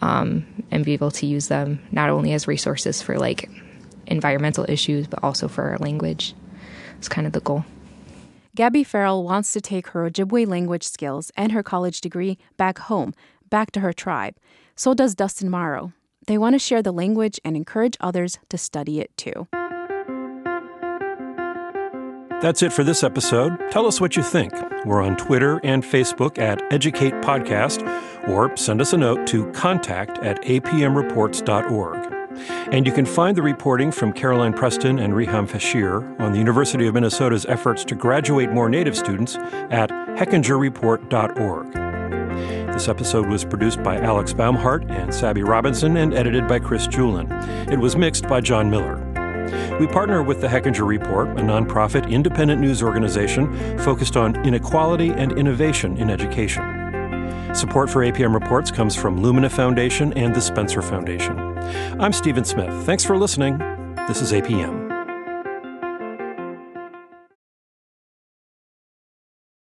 um, 0.00 0.46
and 0.70 0.84
be 0.84 0.92
able 0.92 1.10
to 1.12 1.26
use 1.26 1.48
them 1.48 1.80
not 1.92 2.10
only 2.10 2.32
as 2.32 2.46
resources 2.46 3.02
for 3.02 3.18
like 3.18 3.50
environmental 4.06 4.64
issues, 4.68 5.06
but 5.06 5.22
also 5.22 5.48
for 5.48 5.64
our 5.64 5.78
language. 5.78 6.34
It's 6.98 7.08
kind 7.08 7.26
of 7.26 7.32
the 7.32 7.40
goal. 7.40 7.64
Gabby 8.54 8.82
Farrell 8.82 9.22
wants 9.22 9.52
to 9.52 9.60
take 9.60 9.88
her 9.88 10.10
Ojibwe 10.10 10.46
language 10.46 10.82
skills 10.82 11.30
and 11.36 11.52
her 11.52 11.62
college 11.62 12.00
degree 12.00 12.38
back 12.56 12.78
home, 12.78 13.14
back 13.50 13.70
to 13.72 13.80
her 13.80 13.92
tribe. 13.92 14.34
So 14.74 14.94
does 14.94 15.14
Dustin 15.14 15.48
Morrow. 15.48 15.92
They 16.26 16.38
want 16.38 16.54
to 16.54 16.58
share 16.58 16.82
the 16.82 16.92
language 16.92 17.40
and 17.44 17.56
encourage 17.56 17.96
others 18.00 18.38
to 18.48 18.58
study 18.58 19.00
it 19.00 19.16
too. 19.16 19.46
That's 22.40 22.62
it 22.62 22.72
for 22.72 22.84
this 22.84 23.02
episode. 23.02 23.58
Tell 23.72 23.86
us 23.86 24.00
what 24.00 24.16
you 24.16 24.22
think. 24.22 24.52
We're 24.84 25.02
on 25.02 25.16
Twitter 25.16 25.60
and 25.64 25.82
Facebook 25.82 26.38
at 26.38 26.62
Educate 26.72 27.14
Podcast, 27.14 27.82
or 28.28 28.56
send 28.56 28.80
us 28.80 28.92
a 28.92 28.96
note 28.96 29.26
to 29.28 29.50
contact 29.52 30.18
at 30.18 30.42
apmreports.org. 30.42 32.14
And 32.72 32.86
you 32.86 32.92
can 32.92 33.06
find 33.06 33.36
the 33.36 33.42
reporting 33.42 33.90
from 33.90 34.12
Caroline 34.12 34.52
Preston 34.52 34.98
and 34.98 35.12
Riham 35.12 35.48
Feshir 35.48 36.20
on 36.20 36.32
the 36.32 36.38
University 36.38 36.86
of 36.86 36.94
Minnesota's 36.94 37.46
efforts 37.46 37.84
to 37.86 37.94
graduate 37.94 38.52
more 38.52 38.68
Native 38.68 38.96
students 38.96 39.36
at 39.70 39.90
hechingerreport.org. 39.90 41.72
This 42.72 42.88
episode 42.88 43.26
was 43.26 43.44
produced 43.44 43.82
by 43.82 43.98
Alex 43.98 44.32
Baumhart 44.32 44.88
and 44.88 45.12
Sabby 45.12 45.42
Robinson 45.42 45.96
and 45.96 46.14
edited 46.14 46.46
by 46.46 46.60
Chris 46.60 46.86
Julin. 46.86 47.28
It 47.68 47.78
was 47.78 47.96
mixed 47.96 48.28
by 48.28 48.40
John 48.40 48.70
Miller. 48.70 49.04
We 49.80 49.88
partner 49.88 50.22
with 50.22 50.40
the 50.40 50.46
Hechinger 50.46 50.86
Report, 50.86 51.28
a 51.30 51.42
nonprofit 51.42 52.08
independent 52.08 52.60
news 52.60 52.82
organization 52.82 53.78
focused 53.78 54.16
on 54.16 54.36
inequality 54.46 55.10
and 55.10 55.36
innovation 55.36 55.96
in 55.96 56.10
education. 56.10 56.77
Support 57.58 57.90
for 57.90 58.06
APM 58.06 58.32
Reports 58.32 58.70
comes 58.70 58.94
from 58.94 59.20
Lumina 59.20 59.50
Foundation 59.50 60.12
and 60.12 60.32
the 60.32 60.40
Spencer 60.40 60.80
Foundation. 60.80 61.36
I'm 62.00 62.12
Stephen 62.12 62.44
Smith. 62.44 62.72
Thanks 62.86 63.04
for 63.04 63.16
listening. 63.16 63.58
This 64.06 64.22
is 64.22 64.30
APM. 64.30 64.87